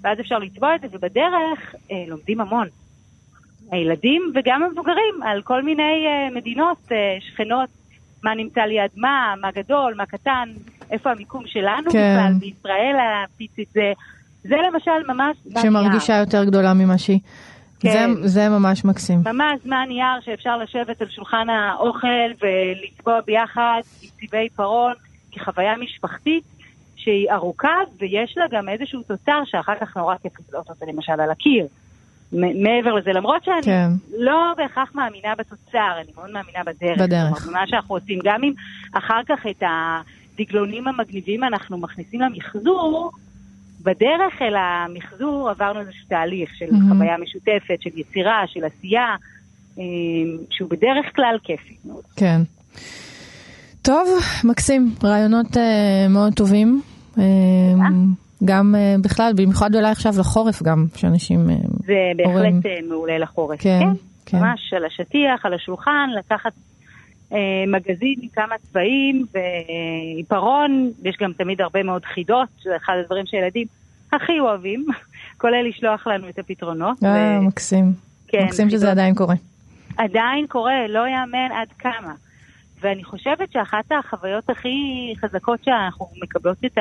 ואז 0.06 0.20
אפשר 0.20 0.38
לצבוע 0.40 0.76
את 0.76 0.82
זה, 0.82 0.88
ובדרך 0.92 1.76
אה, 1.92 2.04
לומדים 2.08 2.42
המון. 2.42 2.68
הילדים 3.72 4.22
וגם 4.36 4.64
המבוגרים 4.64 5.24
על 5.26 5.42
כל 5.42 5.64
מיני 5.64 5.84
אה, 6.08 6.36
מדינות 6.36 6.78
אה, 6.92 6.98
שכנות, 7.20 7.70
מה 8.24 8.36
נמצא 8.36 8.62
ליד 8.62 8.92
מה, 8.96 9.34
מה 9.42 9.52
גדול, 9.52 9.94
מה 9.98 10.06
קטן, 10.06 10.50
איפה 10.92 11.12
המיקום 11.12 11.44
שלנו 11.48 11.92
כן. 11.92 12.18
בכלל, 12.18 12.34
בישראל 12.40 12.96
הפיצית 13.26 13.70
זה, 13.74 13.92
זה 14.44 14.56
למשל 14.74 14.92
ממש... 15.14 15.38
שמרגישה 15.62 16.14
נייר. 16.14 16.26
יותר 16.26 16.44
גדולה 16.46 16.74
ממה 16.74 16.98
שהיא. 16.98 17.20
כן. 17.80 18.14
זה- 18.22 18.28
זה 18.28 18.50
ממש 18.50 18.86
מקסים. 18.86 19.20
ממש 19.26 19.60
זמן 19.64 19.86
נייר 19.88 20.22
שאפשר 20.26 20.58
לשבת 20.58 21.02
על 21.02 21.10
שולחן 21.10 21.48
האוכל 21.50 22.08
ולצבוע 22.42 23.20
ביחד 23.26 23.82
עם 24.02 24.10
צבעי 24.28 24.50
פרון, 24.50 24.94
כחוויה 25.32 25.74
משפחתית 25.78 26.44
שהיא 27.06 27.32
ארוכה 27.32 27.78
ויש 28.00 28.38
לה 28.38 28.46
גם 28.52 28.70
איזשהו 28.70 29.02
תוצר 29.02 29.42
שאחר 29.46 29.76
כך 29.82 29.98
נורא 29.98 30.16
כיף 30.22 30.40
לתלות 30.40 30.70
אותה 30.70 30.86
למשל 30.86 31.12
על 31.12 31.32
הקיר. 31.32 31.68
מעבר 32.32 32.94
לזה, 32.94 33.12
למרות 33.14 33.44
שאני 33.44 33.62
כן. 33.62 33.90
לא 34.18 34.54
בהכרח 34.58 34.96
מאמינה 34.96 35.36
בתוצר, 35.38 35.92
אני 36.02 36.12
מאוד 36.16 36.32
מאמינה 36.32 36.64
בדרך. 36.66 37.02
בדרך. 37.02 37.48
מה 37.52 37.68
שאנחנו 37.68 37.96
עושים, 37.96 38.20
גם 38.24 38.44
אם 38.44 38.54
אחר 38.94 39.22
כך 39.28 39.46
את 39.50 39.64
הדגלונים 40.34 40.88
המגניבים 40.88 41.44
אנחנו 41.44 41.78
מכניסים 41.78 42.22
למחזור, 42.22 43.12
בדרך 43.82 44.42
אל 44.42 44.56
המחזור 44.56 45.50
עברנו 45.50 45.80
איזשהו 45.80 46.08
תהליך 46.08 46.50
של 46.56 46.66
מהמם. 46.72 46.94
חוויה 46.94 47.18
משותפת, 47.18 47.82
של 47.82 47.90
יצירה, 48.00 48.44
של 48.48 48.66
עשייה, 48.66 49.16
אה, 49.80 49.84
שהוא 50.50 50.70
בדרך 50.70 51.16
כלל 51.16 51.38
כיפי 51.44 51.76
מאוד. 51.86 52.04
כן. 52.16 52.42
טוב, 53.82 54.08
מקסים, 54.44 54.92
רעיונות 55.04 55.58
אה, 55.58 56.08
מאוד 56.10 56.34
טובים. 56.34 56.82
אה, 57.20 57.24
גם 58.46 58.76
אה, 58.76 58.96
בכלל, 59.02 59.34
במיוחד 59.36 59.76
אולי 59.76 59.92
עכשיו 59.92 60.14
לחורף 60.20 60.64
גם, 60.64 60.86
שאנשים... 60.96 61.50
אה, 61.50 61.56
זה. 61.86 62.12
בהחלט 62.16 62.66
אה, 62.66 62.80
מעולה 62.90 63.18
לחורף. 63.18 63.62
כן, 63.62 63.80
כן. 64.26 64.40
ממש 64.40 64.74
על 64.74 64.86
השטיח, 64.86 65.46
על 65.46 65.54
השולחן, 65.54 66.10
לקחת 66.20 66.52
אה, 67.34 67.38
מגזין 67.68 68.16
עם 68.22 68.30
כמה 68.34 68.56
צבעים 68.62 69.26
ועיפרון, 69.34 70.92
יש 71.04 71.18
גם 71.22 71.32
תמיד 71.34 71.62
הרבה 71.62 71.84
מאוד 71.84 72.06
חידות, 72.06 72.48
שזה 72.60 72.76
אחד 72.76 72.94
הדברים 73.04 73.26
שילדים 73.26 73.68
הכי 74.14 74.40
אוהבים, 74.40 74.86
כולל 75.42 75.68
לשלוח 75.70 76.08
לנו 76.08 76.30
את 76.30 76.40
הפתרונות. 76.40 77.04
אה, 77.04 77.40
ו- 77.42 77.48
מקסים. 77.48 77.94
כן, 78.28 78.46
מקסים 78.46 78.70
שזה 78.70 78.80
חידות. 78.80 78.92
עדיין 78.92 79.16
קורה. 79.16 79.36
עדיין 79.98 80.48
קורה, 80.48 80.88
לא 80.90 81.00
יאמן 81.08 81.52
עד 81.62 81.68
כמה. 81.80 82.14
ואני 82.82 83.04
חושבת 83.04 83.52
שאחת 83.52 83.92
החוויות 83.92 84.50
הכי 84.50 85.14
חזקות 85.22 85.64
שאנחנו 85.64 86.08
מקבלות 86.24 86.58
את 86.66 86.78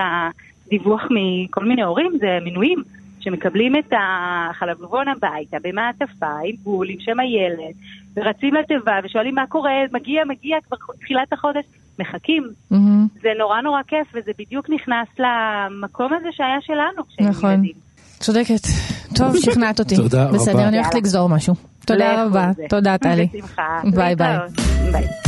הדיווח 0.67 1.03
מכל 1.11 1.65
מיני 1.65 1.83
הורים 1.83 2.13
זה 2.21 2.39
מינויים. 2.45 2.83
שמקבלים 3.25 3.77
את 3.77 3.93
החלבון 3.93 5.09
הביתה 5.09 5.57
במעטפה, 5.63 6.39
עם 6.45 6.57
בול, 6.63 6.91
עם 6.91 6.97
שם 7.01 7.21
הילד, 7.21 7.75
ורצים 8.17 8.55
לתיבה 8.55 8.93
ושואלים 9.05 9.35
מה 9.35 9.47
קורה, 9.49 9.73
מגיע, 9.93 10.25
מגיע, 10.25 10.57
כבר 10.67 10.77
תחילת 11.01 11.33
החודש, 11.33 11.65
מחכים. 11.99 12.43
Mm-hmm. 12.73 12.77
זה 13.23 13.29
נורא 13.39 13.61
נורא 13.61 13.81
כיף, 13.87 14.07
וזה 14.15 14.31
בדיוק 14.39 14.71
נכנס 14.71 15.09
למקום 15.19 16.13
הזה 16.13 16.29
שהיה 16.33 16.59
שלנו 16.61 17.09
כשהיינו 17.09 17.33
נכון. 17.33 17.53
ילדים. 17.53 17.73
צודקת. 18.19 18.67
טוב, 19.17 19.37
שכנעת 19.45 19.81
אותי. 19.81 19.97
תודה 19.97 20.25
רבה. 20.25 20.33
בסדר, 20.33 20.69
אני 20.69 20.77
הולכת. 20.77 20.95
לגזור 20.95 21.29
משהו. 21.29 21.55
תודה 21.87 22.25
רבה. 22.25 22.51
זה. 22.57 22.63
תודה, 22.69 22.99
טלי. 22.99 23.27
בשמחה. 23.35 23.81
ביי 23.95 24.17
ביי. 24.17 24.37
ביי. 24.93 25.24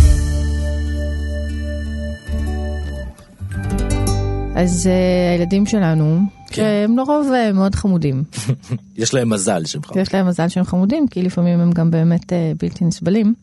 אז 4.56 4.86
אה, 4.86 5.32
הילדים 5.32 5.66
שלנו, 5.66 6.20
שהם 6.50 6.96
לרוב 6.98 7.32
אה, 7.34 7.52
מאוד 7.52 7.74
חמודים. 7.74 8.24
יש 8.96 9.14
להם 9.14 9.30
מזל 9.30 9.64
שהם 9.64 9.82
חמודים. 9.82 10.02
יש 10.02 10.14
להם 10.14 10.26
מזל 10.28 10.48
שהם 10.48 10.64
חמודים, 10.64 11.08
כי 11.08 11.22
לפעמים 11.22 11.60
הם 11.60 11.72
גם 11.72 11.90
באמת 11.90 12.32
אה, 12.32 12.52
בלתי 12.62 12.84
נסבלים. 12.84 13.34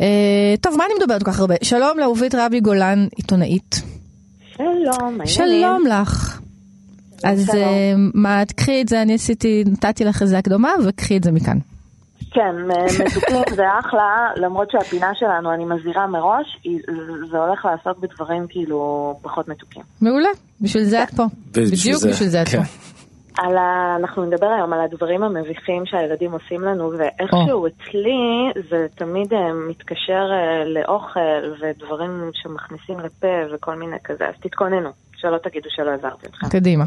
אה, 0.00 0.54
טוב, 0.60 0.76
מה 0.76 0.84
אני 0.86 0.94
מדברת 1.02 1.22
כל 1.22 1.32
כך 1.32 1.40
הרבה? 1.40 1.54
שלום 1.62 1.98
לאהובית 1.98 2.34
רבי 2.34 2.60
גולן, 2.60 3.06
עיתונאית. 3.16 3.82
שלום, 4.56 5.18
שלום 5.24 5.86
לך. 5.86 6.40
אז. 7.24 7.50
אה, 7.54 7.94
מה, 8.14 8.44
תקחי 8.44 8.80
את 8.82 8.88
זה, 8.88 9.02
אני 9.02 9.14
עשיתי, 9.14 9.64
נתתי 9.66 10.04
לך 10.04 10.22
איזה 10.22 10.38
הקדומה, 10.38 10.70
וקחי 10.84 11.16
את 11.16 11.24
זה 11.24 11.32
מכאן. 11.32 11.58
כן, 12.34 12.56
מתוקים 13.04 13.54
זה 13.56 13.62
אחלה, 13.80 14.28
למרות 14.36 14.70
שהפינה 14.70 15.10
שלנו, 15.14 15.54
אני 15.54 15.64
מזהירה 15.64 16.06
מראש, 16.06 16.46
זה- 17.30 17.38
הולך 17.38 17.64
לעסוק 17.64 17.98
בדברים 18.02 18.46
כאילו 18.48 18.78
פחות 19.22 19.48
מתוקים. 19.48 19.82
מעולה, 20.02 20.28
בשביל 20.60 20.84
זה 20.84 21.02
את 21.02 21.10
פה. 21.10 21.22
בדיוק 21.50 22.02
בשביל 22.08 22.28
זה 22.28 22.42
את 22.42 22.48
כן. 22.48 22.58
פה. 22.62 22.64
על 23.38 23.56
ה... 23.56 23.96
אנחנו 24.00 24.24
נדבר 24.24 24.46
היום 24.46 24.72
על 24.72 24.80
הדברים 24.80 25.22
המביכים 25.22 25.86
שהילדים 25.86 26.32
עושים 26.32 26.60
לנו, 26.60 26.90
ואיכשהו 26.98 27.66
אצלי 27.66 28.18
זה 28.70 28.86
תמיד 28.94 29.32
אה, 29.32 29.38
מתקשר 29.68 30.26
אה, 30.32 30.64
לאוכל 30.64 31.20
ודברים 31.60 32.30
שמכניסים 32.32 32.98
לפה 33.00 33.26
וכל 33.54 33.74
מיני 33.74 33.96
כזה, 34.04 34.24
אז 34.28 34.34
תתכוננו, 34.40 34.90
שלא 35.16 35.38
תגידו 35.38 35.68
שלא 35.70 35.90
עזרתי 35.90 36.26
אתכם. 36.26 36.48
קדימה. 36.48 36.84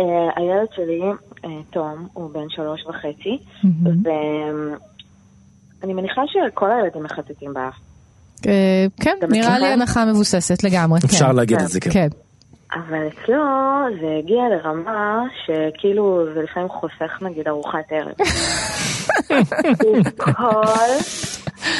Uh, 0.00 0.02
הילד 0.36 0.66
שלי, 0.74 1.00
uh, 1.36 1.46
תום, 1.70 2.08
הוא 2.12 2.30
בן 2.30 2.48
שלוש 2.48 2.86
וחצי, 2.86 3.38
ואני 5.82 5.94
מניחה 5.94 6.22
שכל 6.26 6.70
הילדים 6.70 7.02
מחטטים 7.02 7.54
באף. 7.54 7.74
אה, 8.46 8.86
כן, 9.00 9.16
נראה? 9.30 9.58
לי 9.58 9.66
הנחה 9.66 10.04
מבוססת 10.04 10.64
לגמרי. 10.64 10.98
אפשר 11.04 11.26
כן. 11.28 11.36
להגיד 11.36 11.60
את 11.60 11.68
זה, 11.68 11.80
כן. 11.80 11.90
כן. 11.90 12.08
אבל 12.72 13.08
אצלו 13.08 13.44
זה 14.00 14.06
הגיע 14.18 14.42
לרמה 14.48 15.22
שכאילו 15.44 16.26
זה 16.34 16.42
לפעמים 16.42 16.68
חוסך 16.68 17.22
נגיד 17.22 17.48
ארוחת 17.48 17.84
ערב. 17.90 18.14
הוא 19.84 19.96
כל 20.18 20.62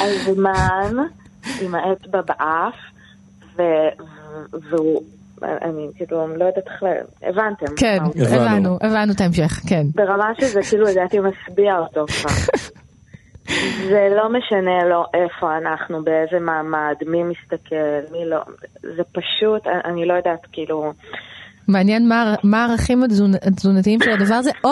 הזמן 0.01 0.93
עם 1.61 1.75
האצבע 1.75 2.21
באף, 2.21 2.75
והוא, 4.69 5.03
אני 5.43 5.87
כאילו 5.95 6.27
לא 6.27 6.45
יודעת 6.45 6.67
איך, 6.67 6.83
ל- 6.83 7.27
הבנתם. 7.29 7.65
כן. 7.77 7.97
הבנו, 8.33 8.77
הבנו 8.81 9.11
את 9.15 9.21
ההמשך, 9.21 9.59
כן. 9.69 9.83
ברמה 9.95 10.31
שזה 10.41 10.59
כאילו 10.69 10.85
לדעתי 10.87 11.17
משביע 11.19 11.77
אותו 11.77 12.05
כבר. 12.07 12.29
זה 13.89 14.07
לא 14.15 14.29
משנה 14.29 14.83
לו 14.89 15.03
איפה 15.13 15.57
אנחנו, 15.57 16.03
באיזה 16.03 16.39
מעמד, 16.39 16.95
מי 17.05 17.23
מסתכל, 17.23 17.75
מי 18.11 18.25
לא, 18.25 18.39
זה 18.81 19.03
פשוט, 19.11 19.67
אני 19.85 20.05
לא 20.05 20.13
יודעת, 20.13 20.45
כאילו, 20.51 20.93
מעניין 21.67 22.07
מה- 22.09 22.35
מה 22.43 22.65
הערכים 22.65 23.03
התזונ- 23.03 23.47
התזונתיים 23.47 23.99
של 24.03 24.11
הדבר 24.11 24.35
הזה, 24.35 24.51
או 24.63 24.69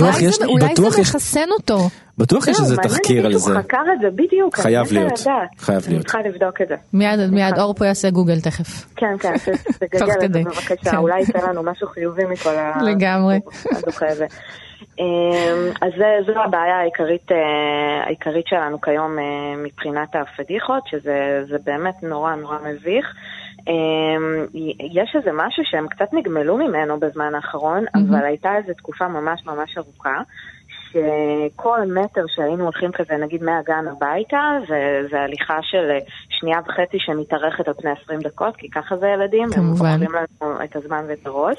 אולי 0.00 0.10
יש- 0.22 0.38
זה- 0.38 0.44
אולי 0.44 0.66
מחסן 1.00 1.48
אותו. 1.58 1.78
בטוח 2.18 2.48
יש 2.48 2.56
זהו, 2.56 2.64
איזה 2.64 2.76
תחקיר 2.76 3.26
על 3.26 3.34
זה. 3.34 3.54
חקר 3.58 3.82
את 3.94 4.00
זה 4.00 4.10
בדיוק, 4.10 4.56
חייב 4.56 4.86
אני 4.86 4.98
להיות. 4.98 5.18
חייב 5.58 5.82
אני 5.84 5.92
להיות. 5.92 6.06
צריכה 6.06 6.18
לבדוק 6.22 6.60
את 6.62 6.68
זה. 6.68 6.74
מיד 6.92 7.20
מיד 7.30 7.58
אור 7.58 7.74
פה 7.74 7.86
יעשה 7.86 8.10
גוגל 8.10 8.40
תכף. 8.40 8.84
כן, 8.96 9.18
כן, 9.20 9.36
ת- 9.38 9.48
תוך 9.98 10.08
תגלגל 10.10 10.24
את. 10.24 10.32
זה 10.32 10.40
בבקשה, 10.44 10.90
כן. 10.90 10.96
אולי 10.96 11.20
יצא 11.20 11.38
לנו 11.48 11.62
משהו 11.62 11.88
חיובי 11.88 12.24
מכל 12.24 12.50
ה... 12.56 12.82
לגמרי. 12.82 13.40
אמ, 15.00 15.04
אז 15.82 15.90
זה- 15.98 16.32
זו 16.34 16.40
הבעיה 16.40 16.76
העיקרית, 16.80 17.32
אה, 17.32 17.36
העיקרית 18.06 18.46
שלנו 18.46 18.80
כיום 18.80 19.18
אה, 19.18 19.24
מבחינת 19.64 20.08
הפדיחות, 20.14 20.82
שזה 20.90 21.18
זה 21.50 21.56
באמת 21.64 21.94
נורא 22.02 22.34
נורא 22.34 22.56
מביך. 22.70 23.06
אמ, 23.68 24.46
יש 24.92 25.16
איזה 25.16 25.30
משהו 25.34 25.62
שהם 25.64 25.88
קצת 25.88 26.12
נגמלו 26.12 26.56
ממנו 26.56 27.00
בזמן 27.00 27.34
האחרון, 27.34 27.84
אבל 27.94 28.24
הייתה 28.24 28.56
איזו 28.56 28.72
תקופה 28.74 29.08
ממש 29.08 29.42
ממש 29.46 29.78
ארוכה. 29.78 30.22
שכל 30.90 31.80
מטר 31.94 32.24
שהיינו 32.28 32.64
הולכים 32.64 32.92
כזה, 32.92 33.16
נגיד 33.16 33.42
מהגן 33.42 33.84
הביתה, 33.92 34.58
זה, 35.10 35.20
הליכה 35.20 35.58
של 35.62 35.90
שנייה 36.28 36.58
וחצי 36.66 36.96
שמתארכת 37.00 37.68
על 37.68 37.74
פני 37.74 37.90
20 38.02 38.20
דקות, 38.20 38.56
כי 38.56 38.70
ככה 38.70 38.96
זה 38.96 39.06
ילדים, 39.08 39.48
כמובן. 39.54 39.86
הם 39.86 40.02
אוכלים 40.02 40.10
לנו 40.40 40.64
את 40.64 40.76
הזמן 40.76 41.04
ואת 41.08 41.26
הראש. 41.26 41.58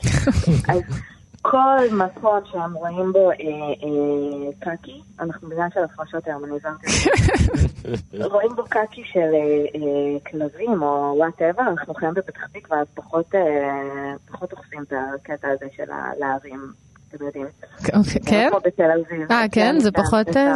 אז 0.70 0.82
כל 1.52 1.96
מקום 1.96 2.40
שהם 2.52 2.74
רואים 2.74 3.12
בו 3.12 3.32
אה, 3.32 3.36
אה, 3.36 4.52
קקי, 4.60 5.02
אנחנו 5.20 5.50
בגלל 5.50 5.68
של 5.74 5.84
הפרשות 5.84 6.28
היום, 6.28 6.46
אני 6.46 6.60
זה. 6.60 6.70
רואים 8.34 8.56
בו 8.56 8.64
קקי 8.64 9.04
של 9.06 9.30
אה, 9.76 10.30
כלבים 10.32 10.84
או 10.84 11.14
וואטאבר, 11.18 11.62
אנחנו 11.62 11.94
חיים 11.94 12.14
בפתח 12.14 12.48
תקווה, 12.54 12.80
אז 12.80 12.88
פחות, 12.94 13.36
אוכפים 14.54 14.84
את 14.84 14.94
הקטע 15.16 15.48
הזה 15.50 15.66
של 15.76 15.92
הלהרים, 15.92 16.60
אתם 17.10 17.26
יודעים. 17.26 17.48
אוקיי, 17.94 18.22
כן? 18.26 18.48
כמו 18.50 18.60
בתל 18.64 18.92
אביב. 18.92 19.32
אה, 19.32 19.46
כן? 19.52 19.80
זה 19.80 19.92
פחות, 19.92 20.38
אה, 20.38 20.54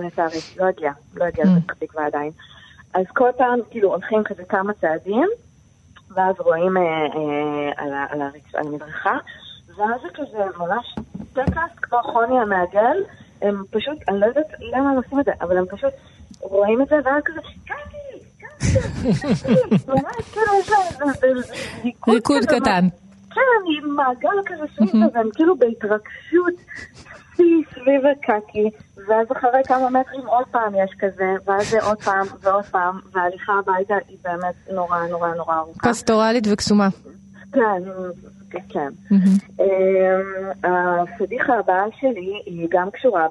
לצערי. 0.00 0.40
לא 0.56 0.64
הגיע, 0.64 0.92
לא 1.14 1.24
הגיע 1.24 1.44
לפתח 1.44 1.74
תקווה 1.74 2.06
עדיין. 2.06 2.30
אז 2.94 3.04
כל 3.08 3.28
פעם, 3.36 3.58
כאילו, 3.70 3.88
הולכים 3.88 4.24
כזה 4.24 4.42
כמה 4.44 4.72
צעדים, 4.80 5.28
ואז 6.10 6.34
רואים 6.38 6.76
על 7.76 8.20
המדרכה, 8.54 9.18
ואז 9.76 10.00
זה 10.02 10.08
כזה 10.14 10.44
ממש 10.58 10.94
טקס 11.32 11.78
כמו 11.82 11.98
חוני 12.02 12.38
המעגל, 12.38 12.96
הם 13.42 13.62
פשוט, 13.70 13.98
אני 14.08 14.20
לא 14.20 14.26
יודעת 14.26 14.46
למה 14.60 14.90
הם 14.90 14.96
עושים 14.96 15.20
את 15.20 15.24
זה, 15.24 15.32
אבל 15.40 15.58
הם 15.58 15.66
פשוט 15.66 15.92
רואים 16.40 16.82
את 16.82 16.88
זה, 16.88 16.94
ואז 17.04 17.22
כזה, 17.24 17.40
קקי, 17.64 18.24
קקי, 18.38 18.78
כאילו 20.32 20.52
ריקוד 22.08 22.44
כזה, 22.46 22.60
קטן. 22.60 22.88
כן, 23.30 23.62
עם 23.78 23.96
מעגל 23.96 24.42
כזה 24.46 24.62
סביב 24.76 25.02
והם 25.14 25.28
כאילו 25.34 25.56
בהתרגשות 25.56 26.54
שיא 27.36 27.64
סביב 27.74 28.02
הקקי, 28.12 28.70
ואז 29.08 29.26
אחרי 29.32 29.60
כמה 29.64 29.90
מטרים 29.90 30.26
עוד 30.26 30.44
פעם 30.50 30.72
יש 30.74 30.90
כזה, 30.98 31.34
ואז 31.46 31.70
זה 31.70 31.82
עוד 31.82 32.02
פעם 32.02 32.26
ועוד 32.40 32.64
פעם, 32.64 33.00
וההליכה 33.12 33.52
הביתה 33.52 33.94
היא 34.08 34.18
באמת 34.24 34.54
נורא 34.72 35.06
נורא 35.06 35.34
נורא 35.34 35.56
ארוכה. 35.56 35.88
פסטורלית 35.88 36.44
וקסומה. 36.52 36.88
כן, 37.52 37.82
כן. 38.68 38.88
אמ, 39.60 40.50
הפדיחה 40.64 41.58
הבאה 41.58 41.84
שלי 42.00 42.42
היא 42.46 42.68
גם 42.70 42.90
קשורה 42.90 43.26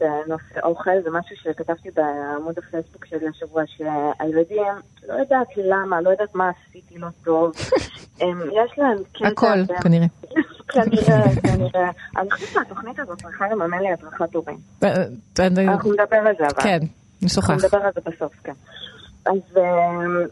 בנושא 0.00 0.60
אוכל, 0.62 0.90
זה 1.04 1.10
משהו 1.10 1.36
שכתבתי 1.36 1.88
בעמוד 1.90 2.58
הפייסבוק 2.58 3.04
שלי 3.06 3.28
השבוע, 3.28 3.62
שהילדים, 3.66 4.62
לא 5.08 5.14
יודעת 5.14 5.46
למה, 5.56 6.00
לא 6.00 6.10
יודעת 6.10 6.34
מה 6.34 6.50
עשיתי 6.68 6.98
לא 6.98 7.08
טוב, 7.24 7.52
הם- 8.20 8.50
יש 8.64 8.78
להם 8.78 8.96
קטע... 9.12 9.26
הכל, 9.28 9.74
כנראה. 9.82 10.06
כנראה, 10.72 11.24
כנראה. 11.42 11.90
אני 12.18 12.30
חושבת 12.30 12.48
שהתוכנית 12.48 12.98
הזאת 12.98 13.22
צריכה 13.22 13.48
לממן 13.48 13.78
לי 13.78 13.92
הדרכת 13.92 14.34
הורים. 14.34 14.58
אה, 14.84 14.88
אה, 15.40 15.46
אנחנו 15.68 15.92
נדבר 15.92 16.16
על 16.16 16.34
זה 16.38 16.44
אבל. 16.46 16.62
כן, 16.62 16.78
נשוחח. 17.22 17.50
אנחנו 17.50 17.66
נדבר 17.66 17.78
על 17.86 17.92
זה 17.94 18.00
בסוף, 18.10 18.32
כן. 18.44 18.52
אז 19.26 19.56
אמ, 19.56 20.26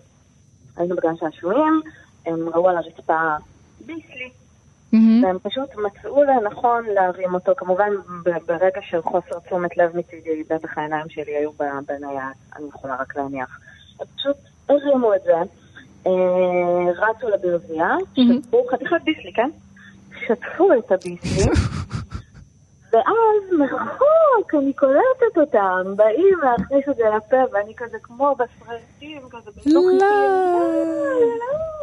היינו 0.76 0.96
בגן 0.96 1.16
שעשועים, 1.16 1.80
הם 2.26 2.48
ראו 2.48 2.68
על 2.68 2.76
הרצפה 2.76 3.34
ביסלי, 3.86 4.30
מהמם. 4.92 5.24
והם 5.24 5.38
פשוט 5.42 5.68
מצאו 5.76 6.22
לנכון 6.22 6.84
להרים 6.86 7.34
אותו, 7.34 7.52
כמובן 7.56 7.90
ברגע 8.46 8.80
של 8.82 9.02
חוסר 9.02 9.38
תשומת 9.46 9.76
לב 9.76 9.96
מצידי, 9.96 10.42
בטח 10.50 10.78
העיניים 10.78 11.08
שלי 11.08 11.36
היו 11.36 11.50
בנייד, 11.86 12.36
אני 12.56 12.68
יכולה 12.68 12.96
רק 13.00 13.16
להניח. 13.16 13.58
הם 14.00 14.06
פשוט 14.16 14.36
הרימו 14.68 15.14
את 15.14 15.20
זה, 15.24 15.32
אה, 16.06 16.92
רצו 16.96 17.28
לברזייה, 17.28 17.96
שטפו 18.14 18.66
חתיכת 18.70 18.96
ביסלי, 19.04 19.32
כן? 19.32 19.50
שטפו 20.26 20.68
את 20.78 20.92
הביסלי, 20.92 21.52
ואז 22.94 23.58
מרחוק 23.58 24.54
אני 24.58 24.72
קולטת 24.72 25.36
אותם, 25.36 25.96
באים 25.96 26.38
להכניס 26.42 26.88
את 26.90 26.96
זה 26.96 27.02
לפה, 27.16 27.36
ואני 27.52 27.72
כזה 27.76 27.96
כמו 28.02 28.34
בסרטים, 28.34 29.20
כזה 29.30 29.50
בתוך... 29.56 29.66
לא. 30.00 30.06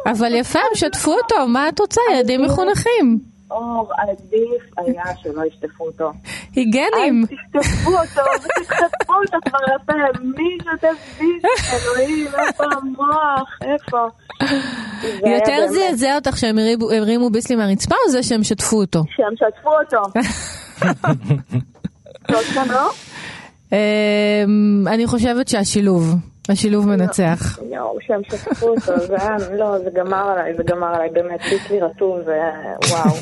אבל 0.06 0.34
יפה, 0.34 0.58
הם 0.58 0.74
שתפו 0.74 1.12
אותו, 1.12 1.46
מה 1.48 1.68
את 1.68 1.80
רוצה? 1.80 2.00
ילדים 2.12 2.42
מחונכים. 2.42 3.18
אור, 3.50 3.90
עדיף 3.98 4.62
היה 4.76 5.04
שלא 5.22 5.44
ישטפו 5.44 5.84
אותו. 5.86 6.12
היגנים. 6.56 7.24
תשטפו 7.26 7.90
אותו 7.90 8.30
ותדחפו 8.36 9.12
אותו 9.12 9.38
כבר 9.44 9.58
לפה, 9.74 9.92
מי 10.22 10.58
שוטף 10.62 11.18
ביס, 11.18 11.42
אלוהים, 11.72 12.26
איפה 12.26 12.64
המוח, 12.64 13.58
איפה? 13.62 14.06
יותר 15.36 15.66
זעזע 15.68 16.14
אותך 16.14 16.36
שהם 16.36 16.56
הרימו 16.90 17.30
ביסלי 17.30 17.56
מהרצפה 17.56 17.94
או 18.06 18.10
זה 18.10 18.22
שהם 18.22 18.44
שטפו 18.44 18.80
אותו? 18.80 19.04
שהם 19.08 19.36
שטפו 19.36 19.70
אותו. 19.70 20.02
לא? 22.68 22.90
אמ, 23.72 24.84
אני 24.86 25.06
חושבת 25.06 25.48
שהשילוב, 25.48 26.14
השילוב 26.48 26.88
מנצח. 26.88 27.58
יואו, 27.70 27.98
שהם 28.00 28.20
שטפו 28.30 28.68
אותו, 28.68 28.80
זה 29.06 29.16
היה, 29.20 29.36
לא, 29.56 29.78
זה 29.78 29.90
גמר 29.94 30.16
עליי, 30.30 30.54
זה 30.56 30.62
גמר 30.62 30.86
עליי, 30.86 31.10
באמת, 31.10 31.40
ביסלי 31.50 31.80
רטוב, 31.80 32.18
זה 32.24 32.40
וואו. 32.90 33.14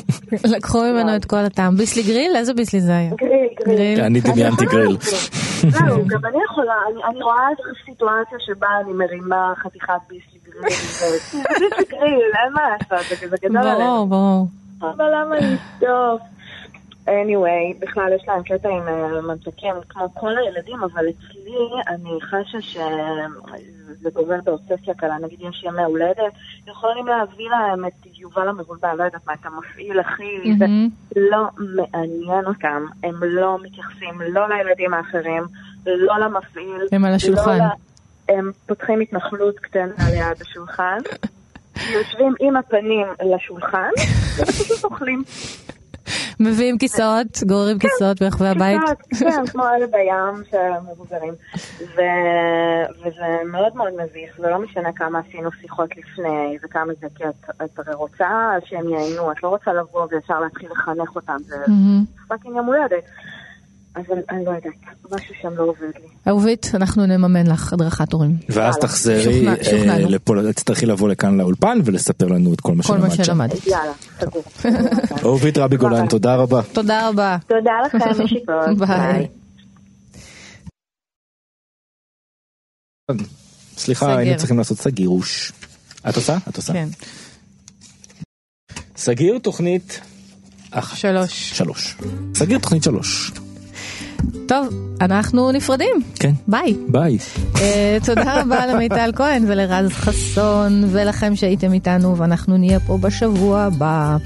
לקחו 0.55 0.81
ממנו 0.83 1.15
את 1.15 1.25
כל 1.25 1.37
הטעם. 1.37 1.75
ביסלי 1.77 2.03
גריל? 2.03 2.35
איזה 2.35 2.53
ביסלי 2.53 2.81
זה 2.81 2.91
היה? 2.97 3.11
גריל, 3.15 3.31
גריל. 3.65 3.77
גריל. 3.77 4.01
אני 4.01 4.21
דמיינתי 4.21 4.65
גריל. 4.65 4.97
זהו, 5.69 6.07
גם 6.07 6.19
אני 6.25 6.37
יכולה, 6.51 6.73
אני- 6.93 7.03
אני 7.09 7.23
רואה 7.23 7.47
איזו 7.51 7.63
סיטואציה 7.85 8.37
שבה 8.39 8.67
אני 8.83 8.93
מרימה 8.93 9.53
חתיכת 9.63 9.93
ביסלי 10.09 10.39
גריל, 10.45 10.63
ביסלי 10.63 11.39
גריל, 11.89 12.31
אין 12.45 12.53
מה 12.53 12.61
לעשות, 12.69 13.19
זה- 13.19 13.27
זה 13.29 13.35
גדול 13.43 13.57
עלינו. 13.57 13.79
ברור, 13.79 14.07
ברור. 14.07 14.47
אבל 14.81 15.05
למה 15.15 15.35
לשטוף? 15.35 16.21
Anyway, 17.11 17.79
בכלל 17.79 18.13
יש 18.15 18.27
להם 18.27 18.43
קטע 18.43 18.69
עם 18.69 18.87
אה, 18.87 19.21
ממתקים 19.21 19.75
כמו 19.89 20.13
כל 20.13 20.37
הילדים, 20.37 20.83
אבל 20.83 21.05
אצלי 21.09 21.67
אני 21.87 22.09
חשה 22.21 22.61
שזה 22.61 24.09
גובל 24.13 24.41
באובססיה 24.41 24.93
קלה. 24.93 25.17
נגיד 25.17 25.39
יש 25.41 25.63
ימי 25.63 25.83
הולדת, 25.83 26.33
יכולים 26.67 27.07
להביא 27.07 27.49
להם 27.49 27.85
את 27.85 28.05
יובל 28.19 28.47
המבולבל, 28.47 28.95
לא 28.97 29.03
יודעת 29.03 29.27
מה, 29.27 29.33
את 29.33 29.45
המפעיל 29.45 29.99
הכי... 29.99 30.53
זה 30.59 30.67
מהמם. 30.67 30.89
לא 31.15 31.47
מעניין 31.57 32.45
אותם, 32.45 32.85
הם 33.03 33.15
לא 33.23 33.57
מתייחסים 33.63 34.21
לא 34.21 34.49
לילדים 34.49 34.93
האחרים, 34.93 35.43
לא 35.85 36.19
למפעיל. 36.19 36.81
הם 36.91 37.05
על 37.05 37.13
השולחן. 37.13 37.57
לא 37.57 37.63
הם 38.29 38.51
פותחים 38.65 38.99
התנחלות 38.99 39.59
קטנה 39.59 39.93
ליד 40.11 40.41
השולחן, 40.41 40.97
יושבים 41.93 42.33
עם 42.39 42.57
הפנים 42.57 43.07
לשולחן, 43.35 43.89
ופשוט 44.37 44.83
אוכלים. 44.83 45.23
מביאים 46.41 46.77
כיסאות, 46.77 47.43
גוררים 47.47 47.79
כיסאות 47.79 48.21
ברחבי 48.21 48.47
הבית. 48.47 48.81
קצת, 48.81 49.19
כן, 49.19 49.45
כמו 49.51 49.63
אלה 49.63 49.87
בים 49.87 50.43
שמבוגרים. 50.51 51.33
וזה 52.99 53.43
מאוד 53.45 53.75
מאוד 53.75 53.93
מביך, 53.93 54.39
ולא 54.39 54.59
משנה 54.59 54.91
כמה 54.91 55.19
עשינו 55.19 55.49
שיחות 55.61 55.89
לפני, 55.97 56.57
וכמה 56.63 56.93
זה, 57.01 57.07
כי 57.15 57.23
את, 57.23 57.49
את 57.63 57.79
הרי 57.79 57.93
רוצה 57.93 58.51
שהם 58.65 58.89
ייהנו, 58.89 59.31
את 59.31 59.43
לא 59.43 59.49
רוצה 59.49 59.73
לבוא 59.73 60.07
וישר 60.11 60.39
להתחיל 60.39 60.71
לחנך 60.71 61.15
אותם, 61.15 61.37
זה. 61.39 61.55
fucking 62.27 62.55
יום 62.55 62.65
הולדת. 62.65 63.03
אז 63.95 64.03
אני, 64.29 64.45
לא 64.45 64.51
יודעת, 64.51 64.73
משהו 65.11 65.35
שם 65.41 65.53
לא 65.55 65.63
עובד 65.63 65.81
לי. 65.81 66.07
אהובית, 66.27 66.71
אנחנו 66.73 67.05
נממן 67.05 67.47
לך 67.47 67.73
הדרכת 67.73 68.13
הורים. 68.13 68.37
ואז 68.49 68.77
תחזרי 68.77 69.47
אה. 69.47 69.99
לפה, 69.99 70.33
תצטרכי 70.53 70.85
לבוא 70.85 71.09
לכאן 71.09 71.37
לאולפן 71.37 71.79
ולספר 71.85 72.27
לנו 72.27 72.53
את 72.53 72.61
כל 72.61 72.73
מה 72.75 72.83
כל 72.83 72.97
מה 72.97 73.09
שלמדת. 73.09 73.25
שלמדת. 73.25 73.67
יאללה, 73.67 73.93
סגור. 74.19 74.43
אהובית 75.23 75.57
רבי 75.57 75.77
גולן, 75.77 76.07
תודה 76.07 76.35
רבה. 76.35 76.61
תודה 76.73 77.07
רבה. 77.09 77.37
תודה 77.47 77.71
לכם. 77.85 77.97
ביי. 78.85 79.27
סליחה. 83.77 84.17
היינו 84.17 84.37
צריכים 84.37 84.57
לעשות 84.57 84.77
סגירוש. 84.77 85.51
את 86.09 86.15
עושה? 86.15 86.37
את 86.49 86.57
עושה. 86.57 86.73
כן. 86.73 86.87
סגיר 88.95 89.39
תוכנית 89.39 89.99
אחת. 90.71 90.97
שלוש. 90.97 91.53
שלוש. 91.53 91.97
סגיר 92.35 92.59
תוכנית 92.59 92.83
שלוש. 92.83 93.31
טוב, 94.47 94.67
אנחנו 95.01 95.51
נפרדים. 95.51 96.01
כן. 96.15 96.31
ביי. 96.47 96.75
ביי. 96.87 97.17
אה, 97.61 97.97
תודה 98.05 98.41
רבה 98.41 98.65
למיטל 98.67 99.11
כהן 99.15 99.43
ולרז 99.47 99.89
חסון 99.91 100.83
ולכם 100.91 101.35
שהייתם 101.35 101.73
איתנו 101.73 102.17
ואנחנו 102.17 102.57
נהיה 102.57 102.79
פה 102.79 102.97
בשבוע 102.97 103.61
הבא. 103.61 104.17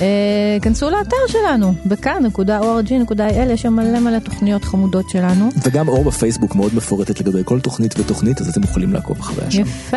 אה, 0.00 0.58
כנסו 0.62 0.90
לאתר 0.90 1.16
שלנו 1.28 1.74
בכאן.org.il 1.86 3.50
יש 3.50 3.62
שם 3.62 3.72
מלא 3.72 4.00
מלא 4.00 4.18
תוכניות 4.18 4.64
חמודות 4.64 5.10
שלנו. 5.10 5.48
וגם 5.64 5.88
אור 5.88 6.04
בפייסבוק 6.04 6.54
מאוד 6.54 6.74
מפורטת 6.74 7.20
לגבי 7.20 7.42
כל 7.44 7.60
תוכנית 7.60 7.98
ותוכנית, 7.98 8.40
אז 8.40 8.48
אתם 8.48 8.62
יכולים 8.62 8.92
לעקוב 8.92 9.18
אחריה 9.18 9.50
שם. 9.50 9.62
יפה, 9.62 9.96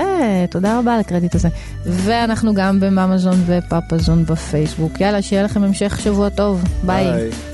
תודה 0.49 0.79
רבה 0.79 0.93
על 0.93 0.99
הקרדיט 0.99 1.35
הזה. 1.35 1.49
ואנחנו 1.85 2.53
גם 2.53 2.79
בממזון 2.79 3.43
ופאפזון 3.45 4.25
בפייסבוק. 4.25 5.01
יאללה, 5.01 5.21
שיהיה 5.21 5.43
לכם 5.43 5.63
המשך 5.63 5.99
שבוע 6.03 6.29
טוב. 6.29 6.63
ביי. 6.83 7.11
ביי. 7.11 7.50